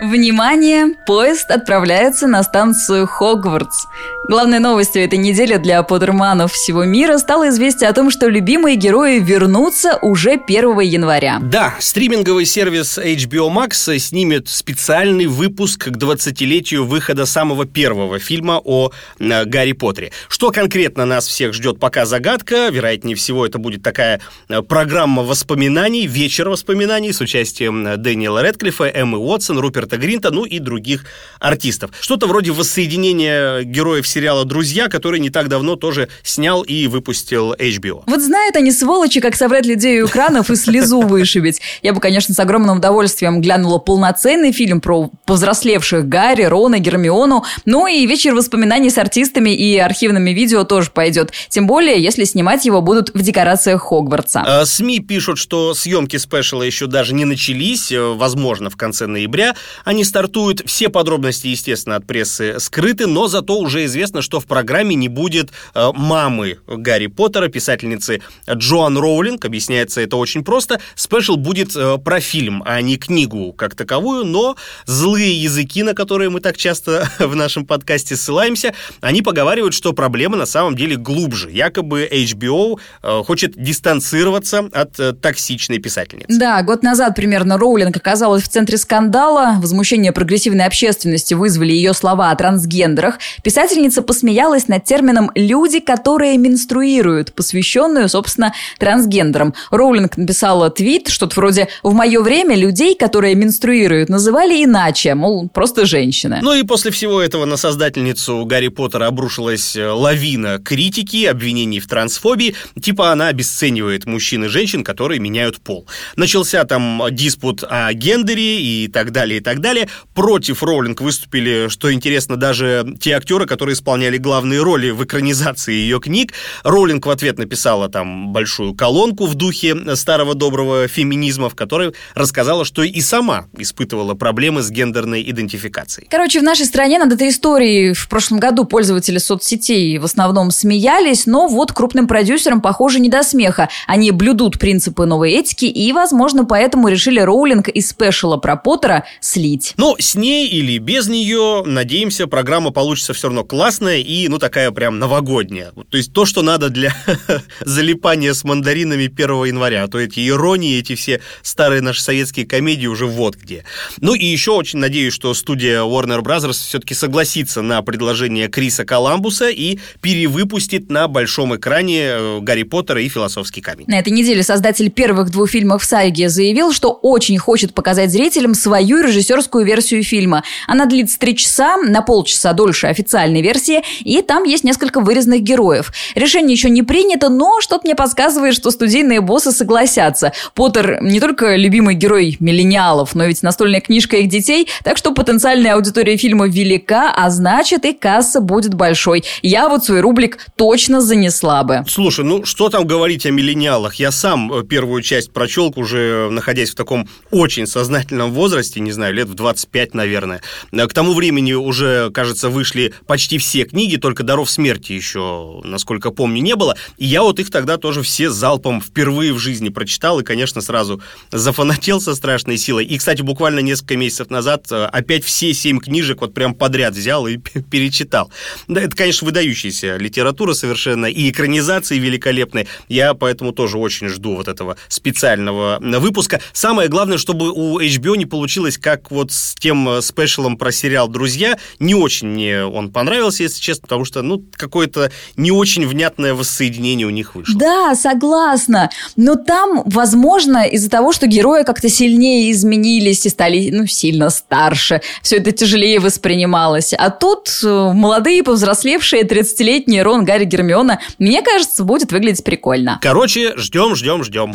Внимание! 0.00 0.94
Поезд 1.04 1.50
отправляется 1.50 2.26
на 2.26 2.42
станцию 2.42 3.06
Хогвартс. 3.06 3.84
Главной 4.30 4.60
новостью 4.60 5.02
этой 5.02 5.18
недели 5.18 5.56
для 5.56 5.82
подерманов 5.82 6.52
всего 6.52 6.84
мира 6.84 7.18
стало 7.18 7.48
известие 7.48 7.90
о 7.90 7.92
том, 7.92 8.12
что 8.12 8.28
любимые 8.28 8.76
герои 8.76 9.18
вернутся 9.18 9.98
уже 10.02 10.34
1 10.34 10.78
января. 10.78 11.40
Да, 11.42 11.74
стриминговый 11.80 12.46
сервис 12.46 12.96
HBO 12.96 13.52
Max 13.52 13.98
снимет 13.98 14.48
специальный 14.48 15.26
выпуск 15.26 15.86
к 15.86 15.96
20-летию 15.96 16.86
выхода 16.86 17.26
самого 17.26 17.66
первого 17.66 18.20
фильма 18.20 18.60
о 18.64 18.92
э, 19.18 19.44
Гарри 19.46 19.72
Поттере. 19.72 20.12
Что 20.28 20.52
конкретно 20.52 21.06
нас 21.06 21.26
всех 21.26 21.52
ждет, 21.52 21.80
пока 21.80 22.06
загадка. 22.06 22.68
Вероятнее 22.68 23.16
всего, 23.16 23.44
это 23.44 23.58
будет 23.58 23.82
такая 23.82 24.20
э, 24.48 24.62
программа 24.62 25.24
воспоминаний, 25.24 26.06
вечер 26.06 26.48
воспоминаний 26.48 27.12
с 27.12 27.20
участием 27.20 27.84
э, 27.84 27.96
Дэниела 27.96 28.44
Редклиффа, 28.44 28.84
Эммы 28.84 29.18
Уотсон, 29.18 29.58
Руперта 29.58 29.96
Гринта, 29.96 30.30
ну 30.30 30.44
и 30.44 30.60
других 30.60 31.04
артистов. 31.40 31.90
Что-то 32.00 32.28
вроде 32.28 32.52
воссоединения 32.52 33.62
героев 33.62 34.06
сериала 34.06 34.19
«Друзья», 34.44 34.88
который 34.88 35.20
не 35.20 35.30
так 35.30 35.48
давно 35.48 35.76
тоже 35.76 36.08
снял 36.22 36.62
и 36.62 36.86
выпустил 36.86 37.54
HBO. 37.54 38.02
Вот 38.06 38.20
знают 38.20 38.56
они, 38.56 38.72
сволочи, 38.72 39.20
как 39.20 39.36
собрать 39.36 39.66
людей 39.66 40.02
у 40.02 40.06
экранов 40.06 40.50
и 40.50 40.56
слезу 40.56 41.02
вышибить. 41.02 41.60
Я 41.82 41.92
бы, 41.92 42.00
конечно, 42.00 42.34
с 42.34 42.38
огромным 42.38 42.78
удовольствием 42.78 43.40
глянула 43.40 43.78
полноценный 43.78 44.52
фильм 44.52 44.80
про 44.80 45.10
повзрослевших 45.26 46.08
Гарри, 46.08 46.44
Рона, 46.44 46.78
Гермиону. 46.78 47.44
Ну 47.64 47.86
и 47.86 48.06
вечер 48.06 48.34
воспоминаний 48.34 48.90
с 48.90 48.98
артистами 48.98 49.50
и 49.50 49.78
архивными 49.78 50.30
видео 50.30 50.64
тоже 50.64 50.90
пойдет. 50.90 51.32
Тем 51.48 51.66
более, 51.66 52.02
если 52.02 52.24
снимать 52.24 52.64
его 52.64 52.80
будут 52.80 53.10
в 53.14 53.22
декорациях 53.22 53.82
Хогвартса. 53.82 54.42
А, 54.46 54.66
СМИ 54.66 55.00
пишут, 55.00 55.38
что 55.38 55.74
съемки 55.74 56.16
спешала 56.16 56.62
еще 56.62 56.86
даже 56.86 57.14
не 57.14 57.24
начались, 57.24 57.92
э, 57.92 58.00
возможно, 58.00 58.70
в 58.70 58.76
конце 58.76 59.06
ноября. 59.06 59.54
Они 59.84 60.04
стартуют, 60.04 60.62
все 60.66 60.88
подробности, 60.88 61.46
естественно, 61.48 61.96
от 61.96 62.06
прессы 62.06 62.58
скрыты, 62.58 63.06
но 63.06 63.28
зато 63.28 63.58
уже 63.58 63.84
известно, 63.84 63.99
что 64.20 64.40
в 64.40 64.46
программе 64.46 64.94
не 64.94 65.08
будет 65.08 65.50
э, 65.74 65.90
мамы 65.94 66.58
Гарри 66.66 67.06
Поттера, 67.06 67.48
писательницы 67.48 68.22
Джоан 68.48 68.98
Роулинг. 68.98 69.44
Объясняется 69.44 70.00
это 70.00 70.16
очень 70.16 70.44
просто. 70.44 70.80
Спешл 70.94 71.36
будет 71.36 71.76
э, 71.76 71.98
про 71.98 72.20
фильм, 72.20 72.62
а 72.66 72.80
не 72.80 72.96
книгу 72.96 73.52
как 73.52 73.74
таковую, 73.74 74.24
но 74.24 74.56
злые 74.86 75.42
языки, 75.42 75.82
на 75.82 75.94
которые 75.94 76.30
мы 76.30 76.40
так 76.40 76.56
часто 76.56 77.08
в 77.18 77.34
нашем 77.34 77.66
подкасте 77.66 78.16
ссылаемся, 78.16 78.74
они 79.00 79.22
поговаривают, 79.22 79.74
что 79.74 79.92
проблема 79.92 80.36
на 80.36 80.46
самом 80.46 80.76
деле 80.76 80.96
глубже. 80.96 81.50
Якобы 81.50 82.08
HBO 82.10 82.78
э, 83.02 83.22
хочет 83.24 83.60
дистанцироваться 83.60 84.68
от 84.72 85.20
токсичной 85.20 85.78
писательницы. 85.78 86.38
Да, 86.38 86.62
год 86.62 86.82
назад 86.82 87.14
примерно 87.14 87.58
Роулинг 87.58 87.96
оказалась 87.96 88.42
в 88.42 88.48
центре 88.48 88.76
скандала. 88.78 89.56
Возмущение 89.60 90.12
прогрессивной 90.12 90.66
общественности 90.66 91.34
вызвали 91.34 91.72
ее 91.72 91.94
слова 91.94 92.30
о 92.30 92.36
трансгендерах. 92.36 93.18
Писательница 93.42 93.89
посмеялась 94.02 94.68
над 94.68 94.84
термином 94.84 95.30
«люди, 95.34 95.80
которые 95.80 96.38
менструируют», 96.38 97.34
посвященную, 97.34 98.08
собственно, 98.08 98.54
трансгендерам. 98.78 99.54
Роулинг 99.70 100.16
написала 100.16 100.70
твит, 100.70 101.08
что-то 101.08 101.36
вроде 101.36 101.68
«В 101.82 101.92
мое 101.92 102.22
время 102.22 102.56
людей, 102.56 102.94
которые 102.94 103.34
менструируют, 103.34 104.08
называли 104.08 104.64
иначе, 104.64 105.14
мол, 105.14 105.48
просто 105.48 105.86
женщины». 105.86 106.38
Ну 106.42 106.54
и 106.54 106.62
после 106.62 106.90
всего 106.90 107.20
этого 107.20 107.44
на 107.44 107.56
создательницу 107.56 108.44
Гарри 108.44 108.68
Поттера 108.68 109.06
обрушилась 109.06 109.76
э, 109.76 109.86
лавина 109.88 110.58
критики, 110.58 111.24
обвинений 111.24 111.80
в 111.80 111.86
трансфобии. 111.86 112.54
Типа 112.80 113.12
она 113.12 113.28
обесценивает 113.28 114.06
мужчин 114.06 114.44
и 114.44 114.48
женщин, 114.48 114.84
которые 114.84 115.20
меняют 115.20 115.60
пол. 115.60 115.86
Начался 116.16 116.64
там 116.64 117.02
диспут 117.10 117.64
о 117.68 117.92
гендере 117.92 118.60
и 118.60 118.88
так 118.88 119.12
далее, 119.12 119.40
и 119.40 119.42
так 119.42 119.60
далее. 119.60 119.88
Против 120.14 120.62
Роулинг 120.62 121.00
выступили, 121.00 121.68
что 121.68 121.92
интересно, 121.92 122.36
даже 122.36 122.94
те 123.00 123.12
актеры, 123.12 123.46
которые 123.46 123.76
исполняли 123.80 124.18
главные 124.18 124.62
роли 124.62 124.90
в 124.90 125.04
экранизации 125.04 125.72
ее 125.72 126.00
книг. 126.00 126.32
Роулинг 126.64 127.06
в 127.06 127.10
ответ 127.10 127.38
написала 127.38 127.88
там 127.88 128.32
большую 128.32 128.74
колонку 128.74 129.26
в 129.26 129.34
духе 129.34 129.96
старого 129.96 130.34
доброго 130.34 130.88
феминизма, 130.88 131.48
в 131.48 131.54
которой 131.54 131.94
рассказала, 132.14 132.64
что 132.64 132.82
и 132.82 133.00
сама 133.00 133.46
испытывала 133.56 134.14
проблемы 134.14 134.62
с 134.62 134.70
гендерной 134.70 135.22
идентификацией. 135.30 136.08
Короче, 136.10 136.40
в 136.40 136.42
нашей 136.42 136.66
стране 136.66 136.98
над 136.98 137.12
этой 137.12 137.30
историей 137.30 137.94
в 137.94 138.08
прошлом 138.08 138.38
году 138.40 138.64
пользователи 138.64 139.18
соцсетей 139.18 139.98
в 139.98 140.04
основном 140.04 140.50
смеялись, 140.50 141.26
но 141.26 141.46
вот 141.46 141.72
крупным 141.72 142.06
продюсерам, 142.06 142.60
похоже, 142.60 143.00
не 143.00 143.08
до 143.08 143.22
смеха. 143.22 143.68
Они 143.86 144.10
блюдут 144.10 144.58
принципы 144.58 145.06
новой 145.06 145.32
этики 145.32 145.64
и, 145.64 145.92
возможно, 145.92 146.44
поэтому 146.44 146.88
решили 146.88 147.20
Роулинг 147.20 147.68
из 147.68 147.90
спешала 147.90 148.38
про 148.38 148.56
Поттера 148.56 149.04
слить. 149.20 149.74
Но 149.76 149.96
с 149.98 150.14
ней 150.14 150.48
или 150.48 150.78
без 150.78 151.08
нее, 151.08 151.62
надеемся, 151.66 152.26
программа 152.26 152.70
получится 152.70 153.12
все 153.12 153.28
равно 153.28 153.44
классная 153.70 153.98
и, 153.98 154.26
ну, 154.26 154.38
такая 154.38 154.72
прям 154.72 154.98
новогодняя. 154.98 155.70
То 155.90 155.96
есть 155.96 156.12
то, 156.12 156.24
что 156.24 156.42
надо 156.42 156.70
для 156.70 156.92
залипания 157.60 158.34
с 158.34 158.42
мандаринами 158.42 159.06
1 159.06 159.44
января. 159.44 159.84
А 159.84 159.88
то 159.88 160.00
эти 160.00 160.28
иронии, 160.28 160.76
эти 160.76 160.96
все 160.96 161.20
старые 161.42 161.80
наши 161.80 162.02
советские 162.02 162.46
комедии 162.46 162.88
уже 162.88 163.06
вот 163.06 163.36
где. 163.36 163.64
Ну 164.00 164.14
и 164.14 164.24
еще 164.24 164.50
очень 164.50 164.80
надеюсь, 164.80 165.14
что 165.14 165.32
студия 165.34 165.82
Warner 165.82 166.20
Bros. 166.20 166.50
все-таки 166.52 166.94
согласится 166.94 167.62
на 167.62 167.80
предложение 167.82 168.48
Криса 168.48 168.84
Коламбуса 168.84 169.50
и 169.50 169.78
перевыпустит 170.00 170.90
на 170.90 171.06
большом 171.06 171.54
экране 171.54 172.00
э, 172.02 172.38
Гарри 172.40 172.64
Поттера 172.64 173.00
и 173.00 173.08
Философский 173.08 173.60
камень. 173.60 173.84
На 173.86 174.00
этой 174.00 174.12
неделе 174.12 174.42
создатель 174.42 174.90
первых 174.90 175.30
двух 175.30 175.48
фильмов 175.48 175.84
саге 175.84 176.28
заявил, 176.28 176.72
что 176.72 176.90
очень 176.90 177.38
хочет 177.38 177.72
показать 177.72 178.10
зрителям 178.10 178.54
свою 178.54 179.00
режиссерскую 179.00 179.64
версию 179.64 180.02
фильма. 180.02 180.42
Она 180.66 180.86
длится 180.86 181.20
три 181.20 181.36
часа, 181.36 181.76
на 181.76 182.02
полчаса 182.02 182.52
дольше 182.52 182.88
официальной 182.88 183.42
версии, 183.42 183.59
и 183.68 184.22
там 184.22 184.44
есть 184.44 184.64
несколько 184.64 185.00
вырезанных 185.00 185.42
героев. 185.42 185.92
Решение 186.14 186.52
еще 186.52 186.70
не 186.70 186.82
принято, 186.82 187.28
но 187.28 187.60
что-то 187.60 187.82
мне 187.84 187.94
подсказывает, 187.94 188.54
что 188.54 188.70
студийные 188.70 189.20
боссы 189.20 189.52
согласятся. 189.52 190.32
Поттер 190.54 191.02
не 191.02 191.20
только 191.20 191.56
любимый 191.56 191.94
герой 191.94 192.36
миллениалов, 192.40 193.14
но 193.14 193.24
ведь 193.24 193.42
настольная 193.42 193.80
книжка 193.80 194.16
их 194.16 194.28
детей, 194.28 194.68
так 194.84 194.96
что 194.96 195.12
потенциальная 195.12 195.74
аудитория 195.74 196.16
фильма 196.16 196.48
велика, 196.48 197.12
а 197.14 197.30
значит 197.30 197.84
и 197.84 197.92
касса 197.92 198.40
будет 198.40 198.74
большой. 198.74 199.24
Я 199.42 199.68
вот 199.68 199.84
свой 199.84 200.00
рублик 200.00 200.38
точно 200.56 201.00
занесла 201.00 201.62
бы. 201.64 201.84
Слушай, 201.88 202.24
ну 202.24 202.44
что 202.44 202.68
там 202.68 202.86
говорить 202.86 203.26
о 203.26 203.30
миллениалах? 203.30 203.94
Я 203.96 204.10
сам 204.10 204.52
э, 204.52 204.64
первую 204.64 205.02
часть 205.02 205.32
прочел, 205.32 205.72
уже 205.76 206.28
находясь 206.30 206.70
в 206.70 206.74
таком 206.74 207.08
очень 207.30 207.66
сознательном 207.66 208.32
возрасте, 208.32 208.80
не 208.80 208.92
знаю, 208.92 209.14
лет 209.14 209.28
в 209.28 209.34
25, 209.34 209.94
наверное. 209.94 210.40
Э, 210.72 210.86
К 210.86 210.92
тому 210.92 211.14
времени 211.14 211.52
уже, 211.52 212.10
кажется, 212.10 212.48
вышли 212.48 212.94
почти 213.06 213.38
все 213.38 213.49
книги, 213.58 213.96
только 213.96 214.22
«Даров 214.22 214.50
смерти» 214.50 214.92
еще, 214.92 215.60
насколько 215.64 216.10
помню, 216.10 216.42
не 216.42 216.56
было. 216.56 216.76
И 216.96 217.06
я 217.06 217.22
вот 217.22 217.38
их 217.38 217.50
тогда 217.50 217.76
тоже 217.76 218.02
все 218.02 218.30
залпом 218.30 218.80
впервые 218.80 219.32
в 219.32 219.38
жизни 219.38 219.68
прочитал 219.68 220.20
и, 220.20 220.24
конечно, 220.24 220.60
сразу 220.60 221.00
зафанател 221.30 222.00
со 222.00 222.14
страшной 222.14 222.56
силой. 222.56 222.84
И, 222.84 222.98
кстати, 222.98 223.22
буквально 223.22 223.60
несколько 223.60 223.96
месяцев 223.96 224.30
назад 224.30 224.66
э, 224.70 224.84
опять 224.84 225.24
все 225.24 225.52
семь 225.52 225.80
книжек 225.80 226.20
вот 226.20 226.34
прям 226.34 226.54
подряд 226.54 226.94
взял 226.94 227.26
и 227.26 227.36
перечитал. 227.70 228.30
Да, 228.68 228.80
это, 228.80 228.96
конечно, 228.96 229.26
выдающаяся 229.26 229.96
литература 229.96 230.54
совершенно, 230.54 231.06
и 231.06 231.30
экранизации 231.30 231.98
великолепные. 231.98 232.66
Я 232.88 233.14
поэтому 233.14 233.52
тоже 233.52 233.78
очень 233.78 234.08
жду 234.08 234.36
вот 234.36 234.48
этого 234.48 234.76
специального 234.88 235.78
выпуска. 235.80 236.40
Самое 236.52 236.88
главное, 236.88 237.18
чтобы 237.18 237.50
у 237.50 237.80
HBO 237.80 238.16
не 238.16 238.26
получилось, 238.26 238.78
как 238.78 239.10
вот 239.10 239.32
с 239.32 239.54
тем 239.56 239.88
э, 239.88 240.02
спешалом 240.02 240.56
про 240.56 240.72
сериал 240.72 241.08
«Друзья». 241.08 241.58
Не 241.78 241.94
очень 241.94 242.28
мне 242.28 242.64
он 242.64 242.90
понравился, 242.90 243.39
если 243.44 243.60
честно, 243.60 243.82
потому 243.82 244.04
что, 244.04 244.22
ну, 244.22 244.44
какое-то 244.52 245.10
не 245.36 245.50
очень 245.50 245.86
внятное 245.86 246.34
воссоединение 246.34 247.06
у 247.06 247.10
них 247.10 247.34
вышло. 247.34 247.58
Да, 247.58 247.94
согласна. 247.94 248.90
Но 249.16 249.36
там, 249.36 249.82
возможно, 249.86 250.64
из-за 250.66 250.90
того, 250.90 251.12
что 251.12 251.26
герои 251.26 251.62
как-то 251.62 251.88
сильнее 251.88 252.50
изменились 252.52 253.26
и 253.26 253.28
стали, 253.28 253.70
ну, 253.70 253.86
сильно 253.86 254.30
старше, 254.30 255.00
все 255.22 255.36
это 255.36 255.52
тяжелее 255.52 256.00
воспринималось. 256.00 256.92
А 256.92 257.10
тут 257.10 257.48
э, 257.62 257.92
молодые, 257.92 258.42
повзрослевшие, 258.42 259.22
30-летние 259.22 260.02
Рон, 260.02 260.24
Гарри, 260.24 260.44
Гермиона, 260.44 261.00
мне 261.18 261.42
кажется, 261.42 261.84
будет 261.84 262.12
выглядеть 262.12 262.44
прикольно. 262.44 262.98
Короче, 263.02 263.56
ждем, 263.56 263.94
ждем, 263.94 264.24
ждем. 264.24 264.54